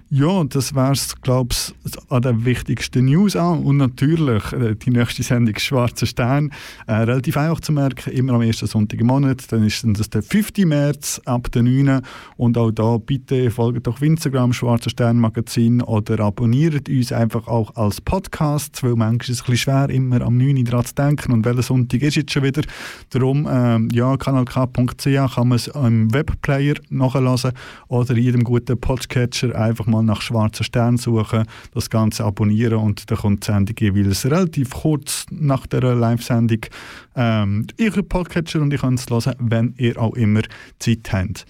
Ja, 0.09 0.45
das 0.45 0.73
wäre 0.73 0.93
es, 0.93 1.21
glaube 1.21 1.53
ich, 1.53 1.75
an 2.11 2.23
den 2.23 2.45
wichtigsten 2.45 3.07
News 3.07 3.35
an. 3.35 3.65
Und 3.65 3.79
natürlich 3.79 4.53
äh, 4.53 4.77
die 4.77 4.91
nächste 4.91 5.25
Sendung 5.25 5.59
«Schwarzer 5.59 6.07
Stern». 6.07 6.53
Äh, 6.87 6.93
relativ 6.93 7.37
einfach 7.37 7.59
zu 7.59 7.73
merken, 7.73 8.13
immer 8.13 8.35
am 8.35 8.43
ersten 8.43 8.69
Sonntag 8.69 9.01
im 9.01 9.09
Monat. 9.09 9.51
Dann 9.51 9.65
ist 9.65 9.85
das 9.85 10.09
der 10.09 10.23
5. 10.23 10.59
März 10.59 11.21
ab 11.25 11.51
der 11.51 11.65
9. 11.65 12.03
Und 12.37 12.57
auch 12.57 12.71
da 12.71 12.99
bitte 12.99 13.51
folgt 13.51 13.89
doch 13.89 14.01
Instagram 14.01 14.53
«Schwarzer 14.53 14.91
Stern 14.91 15.19
Magazin» 15.19 15.83
oder 15.83 16.21
abonniert 16.21 16.89
uns 16.89 17.11
einfach 17.11 17.49
auch 17.49 17.75
als 17.75 18.01
Podcast, 18.01 18.85
weil 18.85 18.95
manchmal 18.95 19.17
ist 19.23 19.29
es 19.31 19.41
ein 19.41 19.47
bisschen 19.47 19.57
schwer, 19.57 19.91
immer 19.91 20.21
am 20.21 20.37
9. 20.37 20.65
dran 20.67 20.85
zu 20.85 20.95
denken. 20.95 21.33
Und 21.33 21.45
welcher 21.45 21.63
Sonntag 21.63 22.03
ist 22.03 22.15
jetzt 22.15 22.33
schon 22.33 22.45
wieder? 22.45 22.63
Darum, 23.11 23.49
ähm, 23.51 23.89
ja, 23.93 24.17
kanalk.ch 24.17 25.03
kann 25.03 25.49
man 25.49 25.57
es 25.57 25.67
im 25.67 26.15
Webplayer 26.15 26.75
nachlesen 26.91 27.51
oder 27.89 28.17
jedem 28.17 28.45
guten 28.45 28.79
Podcatcher 28.81 29.53
einfach 29.59 29.87
mal 29.87 29.96
mal 29.97 30.03
nach 30.03 30.21
schwarzen 30.21 30.65
Stern 30.65 30.97
suchen, 30.97 31.45
das 31.73 31.91
Ganze 31.91 32.25
abonnieren 32.25 32.79
und 32.79 33.11
dann 33.11 33.19
kommt 33.19 33.47
die 33.47 33.53
Sendung 33.53 33.77
jeweils 33.79 34.27
relativ 34.27 34.71
kurz 34.71 35.27
nach 35.31 35.67
der 35.67 35.95
Live-Sendung 35.95 36.61
ähm, 37.15 37.67
Ihren 37.79 38.09
Podcatcher 38.09 38.61
und 38.61 38.73
ich 38.73 38.81
kann 38.81 38.95
es 38.95 39.09
hören, 39.09 39.35
wenn 39.39 39.75
ihr 39.79 40.01
auch 40.01 40.15
immer 40.15 40.43
Zeit 40.79 41.13
habt. 41.13 41.47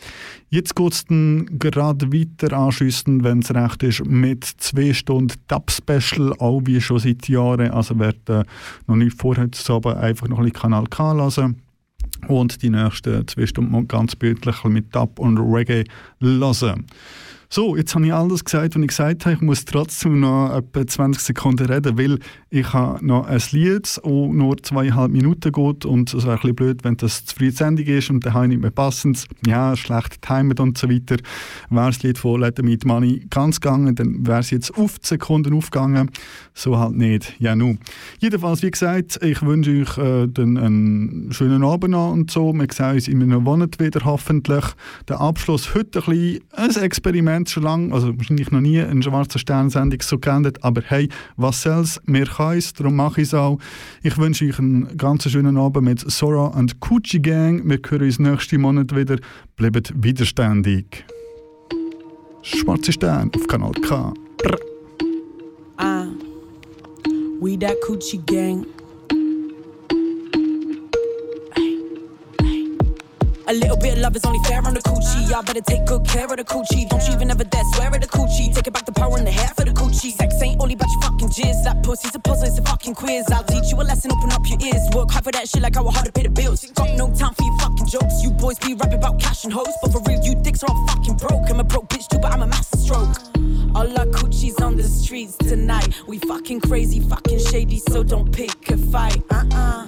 Jetzt 0.48 0.76
geht 0.76 0.92
es 0.92 1.04
dann 1.06 1.46
gerade 1.58 2.12
weiter 2.12 2.56
anschliessen, 2.56 3.24
wenn 3.24 3.40
es 3.40 3.52
recht 3.52 3.82
ist, 3.82 4.04
mit 4.04 4.44
zwei 4.44 4.92
Stunden 4.92 5.34
Tab-Special, 5.48 6.34
auch 6.38 6.62
wie 6.64 6.80
schon 6.80 7.00
seit 7.00 7.28
Jahren. 7.28 7.70
Also 7.70 7.98
wer 7.98 8.14
äh, 8.28 8.44
noch 8.86 8.96
nicht 8.96 9.20
vorher 9.20 9.50
zusammen 9.50 9.96
einfach 9.96 10.28
noch 10.28 10.38
ein 10.38 10.52
Kanal 10.52 10.86
K 10.86 11.14
hören 11.14 11.60
und 12.28 12.62
die 12.62 12.70
nächsten 12.70 13.26
zwei 13.26 13.46
Stunden 13.46 13.88
ganz 13.88 14.16
bildlich 14.16 14.62
mit 14.64 14.92
Tab 14.92 15.18
und 15.18 15.38
Reggae 15.38 15.84
hören. 16.20 16.86
So, 17.48 17.76
jetzt 17.76 17.94
habe 17.94 18.04
ich 18.04 18.12
alles 18.12 18.44
gesagt, 18.44 18.74
was 18.74 18.82
ich 18.82 18.88
gesagt 18.88 19.24
habe. 19.24 19.36
Ich 19.36 19.40
muss 19.40 19.64
trotzdem 19.64 20.20
noch 20.20 20.52
etwa 20.52 20.84
20 20.84 21.22
Sekunden 21.22 21.66
reden, 21.66 21.96
weil 21.96 22.18
ich 22.50 22.72
habe 22.72 23.04
noch 23.06 23.26
ein 23.26 23.40
Lied, 23.52 23.82
das 23.84 24.00
nur 24.04 24.56
zweieinhalb 24.56 25.12
Minuten 25.12 25.52
geht 25.52 25.84
und 25.84 26.12
es 26.12 26.24
wäre 26.24 26.34
ein 26.34 26.40
bisschen 26.40 26.56
blöd, 26.56 26.84
wenn 26.84 26.96
das 26.96 27.24
zu 27.24 27.36
früh 27.36 27.52
Sendung 27.52 27.86
ist 27.86 28.10
und 28.10 28.26
dann 28.26 28.34
habe 28.34 28.46
ich 28.46 28.50
nicht 28.50 28.62
mehr 28.62 28.72
passend, 28.72 29.26
ja, 29.46 29.76
schlecht 29.76 30.20
timed 30.22 30.58
und 30.58 30.76
so 30.76 30.90
weiter. 30.90 31.16
Wäre 31.70 31.86
das 31.86 32.02
Lied 32.02 32.18
von 32.18 32.40
Let 32.40 32.60
Me 32.62 32.76
Money 32.84 33.26
ganz 33.30 33.60
gegangen, 33.60 33.94
dann 33.94 34.26
wäre 34.26 34.40
es 34.40 34.50
jetzt 34.50 34.76
auf 34.76 34.98
die 34.98 35.06
Sekunden 35.06 35.54
aufgegangen. 35.54 36.10
So 36.58 36.78
halt 36.78 36.96
nicht. 36.96 37.36
Ja, 37.38 37.54
nun. 37.54 37.78
Jedenfalls, 38.18 38.62
wie 38.62 38.70
gesagt, 38.70 39.22
ich 39.22 39.42
wünsche 39.42 39.82
euch 39.82 39.98
äh, 39.98 40.26
dann 40.26 40.56
einen 40.56 41.30
schönen 41.30 41.62
Abend 41.62 41.90
noch 41.90 42.12
und 42.12 42.30
so. 42.30 42.50
Wir 42.54 42.66
sehen 42.72 42.94
uns 42.94 43.08
in 43.08 43.22
einem 43.22 43.42
Monat 43.42 43.78
wieder 43.78 44.00
hoffentlich. 44.06 44.64
Der 45.06 45.20
Abschluss 45.20 45.74
heute 45.74 45.98
ein 45.98 46.04
bisschen 46.06 46.40
ein 46.54 46.82
Experiment 46.82 47.50
schon 47.50 47.64
lange, 47.64 47.92
also 47.92 48.16
wahrscheinlich 48.16 48.50
noch 48.50 48.62
nie 48.62 48.80
eine 48.80 49.02
schwarze 49.02 49.38
Sternsendung 49.38 50.00
so 50.00 50.18
geändert, 50.18 50.64
aber 50.64 50.80
hey, 50.86 51.10
was 51.36 51.60
soll's, 51.60 52.00
wir 52.06 52.24
können 52.24 52.56
es, 52.56 52.72
darum 52.72 52.96
mache 52.96 53.20
ich 53.20 53.28
es 53.28 53.34
auch. 53.34 53.58
Ich 54.02 54.16
wünsche 54.16 54.46
euch 54.46 54.58
einen 54.58 54.96
ganz 54.96 55.30
schönen 55.30 55.58
Abend 55.58 55.84
mit 55.84 56.10
Sora 56.10 56.46
und 56.46 56.80
Coochie 56.80 57.20
Gang. 57.20 57.68
Wir 57.68 57.80
hören 57.86 58.06
uns 58.06 58.18
nächsten 58.18 58.62
Monat 58.62 58.96
wieder. 58.96 59.18
Bleibt 59.56 59.92
widerständig. 59.94 61.04
Schwarze 62.40 62.92
Stern 62.92 63.30
auf 63.36 63.46
Kanal 63.46 63.72
K. 63.72 64.14
Brr. 64.38 64.58
Uh, 65.78 66.05
we 67.40 67.56
that 67.56 67.76
coochie 67.82 68.24
gang. 68.24 68.66
A 73.48 73.54
little 73.54 73.76
bit 73.76 73.92
of 73.94 73.98
love 74.00 74.16
is 74.16 74.24
only 74.24 74.40
fair 74.48 74.60
on 74.66 74.74
the 74.74 74.80
coochie. 74.80 75.30
Y'all 75.30 75.42
better 75.42 75.60
take 75.60 75.86
good 75.86 76.04
care 76.04 76.24
of 76.24 76.36
the 76.36 76.42
coochie. 76.42 76.88
Don't 76.88 77.06
you 77.06 77.14
even 77.14 77.30
ever 77.30 77.44
dare 77.44 77.62
swear 77.74 77.94
at 77.94 78.00
the 78.00 78.08
coochie. 78.08 78.52
Take 78.52 78.66
it 78.66 78.72
back 78.72 78.86
the 78.86 78.92
power 78.92 79.16
in 79.18 79.24
the 79.24 79.30
hair 79.30 79.48
for 79.56 79.64
the 79.64 79.70
coochie. 79.70 80.10
Sex 80.10 80.34
ain't 80.42 80.60
only 80.60 80.74
about 80.74 80.88
your 80.90 81.02
fucking 81.02 81.28
jizz. 81.28 81.62
That 81.62 81.82
pussy's 81.84 82.14
a 82.14 82.18
puzzle, 82.18 82.48
it's 82.48 82.58
a 82.58 82.62
fucking 82.62 82.94
quiz. 82.94 83.30
I'll 83.30 83.44
teach 83.44 83.70
you 83.70 83.80
a 83.80 83.84
lesson, 83.84 84.10
open 84.10 84.32
up 84.32 84.42
your 84.48 84.58
ears. 84.60 84.82
Work 84.94 85.12
hard 85.12 85.24
for 85.24 85.32
that 85.32 85.48
shit 85.48 85.62
like 85.62 85.76
how 85.76 85.88
hard 85.88 86.06
to 86.06 86.12
pay 86.12 86.24
the 86.24 86.30
bills. 86.30 86.64
Got 86.74 86.96
no 86.96 87.06
time 87.14 87.34
for 87.34 87.44
your 87.44 87.58
fucking 87.60 87.86
jokes. 87.86 88.22
You 88.22 88.30
boys 88.30 88.58
be 88.58 88.74
rapping 88.74 88.98
about 88.98 89.20
cash 89.20 89.44
and 89.44 89.52
hoes. 89.52 89.74
But 89.80 89.92
for 89.92 90.02
real, 90.08 90.20
you 90.24 90.34
dicks 90.34 90.64
are 90.64 90.70
all 90.70 90.86
fucking 90.88 91.16
broke. 91.18 91.48
I'm 91.48 91.60
a 91.60 91.64
broke 91.64 91.88
All 93.86 94.00
our 94.00 94.06
coochies 94.06 94.60
on 94.60 94.76
the 94.76 94.82
streets 94.82 95.36
tonight. 95.36 96.02
We 96.08 96.18
fucking 96.18 96.62
crazy, 96.62 96.98
fucking 96.98 97.38
shady, 97.38 97.78
so 97.78 98.02
don't 98.02 98.32
pick 98.32 98.68
a 98.68 98.76
fight. 98.76 99.22
Uh 99.30 99.44
uh. 99.52 99.86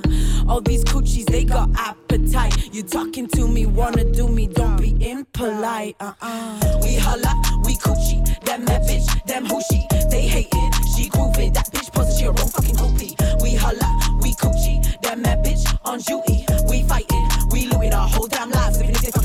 All 0.49 0.61
these 0.61 0.85
coochies, 0.85 1.25
they 1.27 1.43
got 1.43 1.69
appetite. 1.77 2.73
You 2.73 2.85
talking 2.85 3.27
to 3.31 3.49
me, 3.49 3.67
wanna 3.67 4.05
do 4.05 4.29
me, 4.29 4.47
don't 4.47 4.77
be 4.81 4.91
impolite. 5.05 5.97
Uh 5.99 6.13
uh. 6.23 6.79
We 6.81 6.95
holla, 6.95 7.35
we 7.65 7.75
coochie. 7.75 8.23
Them 8.45 8.65
that 8.67 8.83
bitch, 8.83 9.27
them 9.27 9.47
who 9.47 9.61
she. 9.69 9.85
They 10.09 10.29
hating, 10.29 10.71
she 10.97 11.09
grooving. 11.09 11.53
That 11.55 11.69
bitch 11.73 11.93
poses 11.93 12.21
your 12.23 12.31
own 12.31 12.49
fucking 12.55 12.77
groupie. 12.77 13.43
We 13.43 13.57
holla, 13.57 13.99
we 14.23 14.33
coochie. 14.35 15.03
Them 15.03 15.25
that 15.25 15.45
bitch 15.45 15.67
on 15.85 15.99
duty. 15.99 16.47
We 16.71 16.85
fighting, 16.85 17.29
we 17.51 17.67
looting 17.67 17.95
our 17.95 18.09
whole 18.09 18.29
damn 18.29 18.51
lives. 18.51 18.79
This 18.79 19.18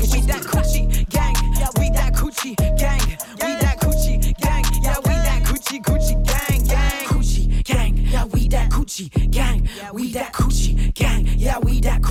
Gucci 8.84 9.30
gang. 9.30 9.66
We 9.94 10.12
that 10.12 10.34
coochie 10.34 10.53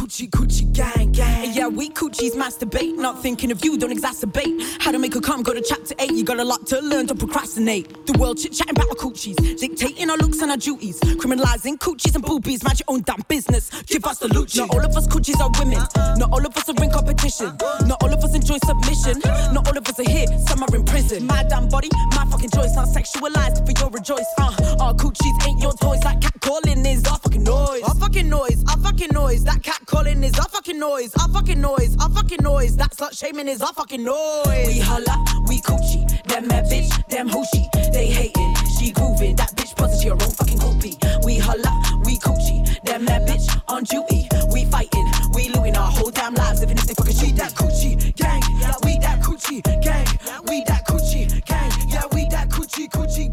coochie 0.04 0.30
coochie 0.30 0.74
gang 0.74 1.12
gang. 1.14 1.54
Yeah, 1.54 1.68
we 1.68 1.90
coochies 1.90 2.32
masturbate, 2.34 2.98
not 2.98 3.22
thinking 3.22 3.52
of 3.52 3.64
you, 3.64 3.78
don't 3.78 3.92
exacerbate. 3.92 4.62
How 4.82 4.92
to 4.92 5.00
make 5.00 5.16
a 5.16 5.22
come, 5.22 5.44
go 5.44 5.54
to 5.54 5.62
chapter 5.62 5.96
eight. 6.00 6.12
You 6.12 6.26
got 6.26 6.40
a 6.40 6.44
lot 6.44 6.68
to 6.68 6.82
learn, 6.82 7.06
don't 7.06 7.18
procrastinate. 7.18 8.06
The 8.06 8.18
world 8.20 8.38
chit 8.38 8.52
chatting 8.52 8.72
about 8.76 8.90
our 8.90 8.96
coochies, 8.96 9.38
dictating 9.58 10.10
our 10.10 10.18
looks 10.18 10.42
and 10.42 10.52
our 10.52 10.58
duties, 10.58 11.00
criminalizing 11.00 11.78
coochies 11.78 12.16
and 12.16 12.24
boobies. 12.24 12.64
Mind 12.64 12.80
your 12.80 12.96
own 12.96 13.02
damn 13.04 13.22
business. 13.30 13.70
Give 13.84 14.04
us 14.06 14.20
the 14.20 14.28
loot. 14.28 14.54
Not 14.58 14.72
all 14.72 14.84
of 14.84 14.98
us 14.98 15.08
coochies 15.08 15.40
are 15.40 15.52
women. 15.58 15.80
Not 16.20 16.32
all 16.32 16.46
of 16.46 16.58
us 16.58 16.68
are 16.68 16.84
in 16.84 16.92
competition. 16.92 17.56
Not 17.88 18.04
all 18.04 18.14
of 18.14 18.24
us 18.24 18.36
enjoy 18.36 18.58
submission. 18.66 19.22
Not 19.54 19.68
all 19.70 19.78
of 19.78 19.88
us 19.88 20.00
are 20.00 20.10
here. 20.10 20.28
Some 20.48 20.64
are 20.64 20.76
in 20.76 20.84
prison. 20.84 21.28
My 21.28 21.44
damn 21.44 21.70
body, 21.70 21.88
my 22.12 22.26
fucking 22.30 22.50
choice. 22.50 22.76
Not 22.76 22.90
sexualized 22.90 23.66
for 23.66 23.72
your 23.80 23.90
rejoice. 23.90 24.28
Uh, 24.38 24.76
our 24.82 24.94
coochies 24.96 25.48
ain't 25.48 25.62
your 25.62 25.74
toys. 25.74 26.02
That 26.02 26.20
cat 26.20 26.36
calling 26.42 26.86
is 26.86 27.06
our 27.06 27.20
fucking 27.20 27.33
noise. 27.44 27.84
Our 27.84 27.96
fucking 27.96 28.30
noise. 28.30 28.64
Our 28.70 28.78
fucking 28.78 29.10
noise. 29.14 29.44
That 29.44 29.64
cat 29.64 29.82
calling 29.86 30.24
is 30.24 30.38
our 30.40 30.50
fucking 30.50 30.80
noise. 30.80 31.14
Our 31.16 31.30
fucking 31.30 31.60
noise. 31.62 31.96
Our 32.02 32.10
fucking 32.10 32.44
noise. 32.44 32.78
That 32.78 32.92
slut 32.92 33.18
shaming 33.18 33.48
is 33.48 33.62
our 33.62 33.74
fucking 33.74 34.04
noise. 34.04 34.68
We 34.68 34.80
holla, 34.80 35.24
we 35.48 35.60
coochie. 35.62 36.04
Them 36.28 36.48
that 36.48 36.66
bitch, 36.66 36.90
them 37.10 37.30
hoochie. 37.30 37.68
she. 37.76 37.92
They 37.92 38.08
hating, 38.08 38.56
she 38.80 38.92
grooving. 38.92 39.36
That 39.36 39.52
bitch 39.56 39.76
poses 39.76 40.04
your 40.04 40.14
own 40.14 40.32
fucking 40.32 40.60
groupie. 40.60 41.26
We 41.26 41.38
holla, 41.38 41.72
we 42.06 42.18
coochie. 42.18 42.84
Them 42.84 43.06
that 43.06 43.28
bitch 43.28 43.48
on 43.68 43.84
duty. 43.84 44.28
We 44.54 44.66
fighting, 44.66 45.08
we 45.34 45.50
looting 45.50 45.76
our 45.78 45.92
whole 45.92 46.12
damn 46.12 46.36
lives. 46.36 46.62
If 46.62 46.70
they 46.70 46.94
fucking 46.94 47.14
street. 47.14 47.36
That 47.38 47.54
coochie 47.54 48.16
gang, 48.16 48.42
yeah, 48.60 48.74
we 48.84 49.00
that 49.00 49.22
coochie 49.22 49.64
gang. 49.82 50.08
We 50.48 50.64
that 50.66 50.86
coochie 50.88 51.44
gang, 51.46 51.72
yeah, 51.90 52.04
we 52.14 52.28
that 52.30 52.50
coochie 52.50 52.88
coochie 52.90 53.33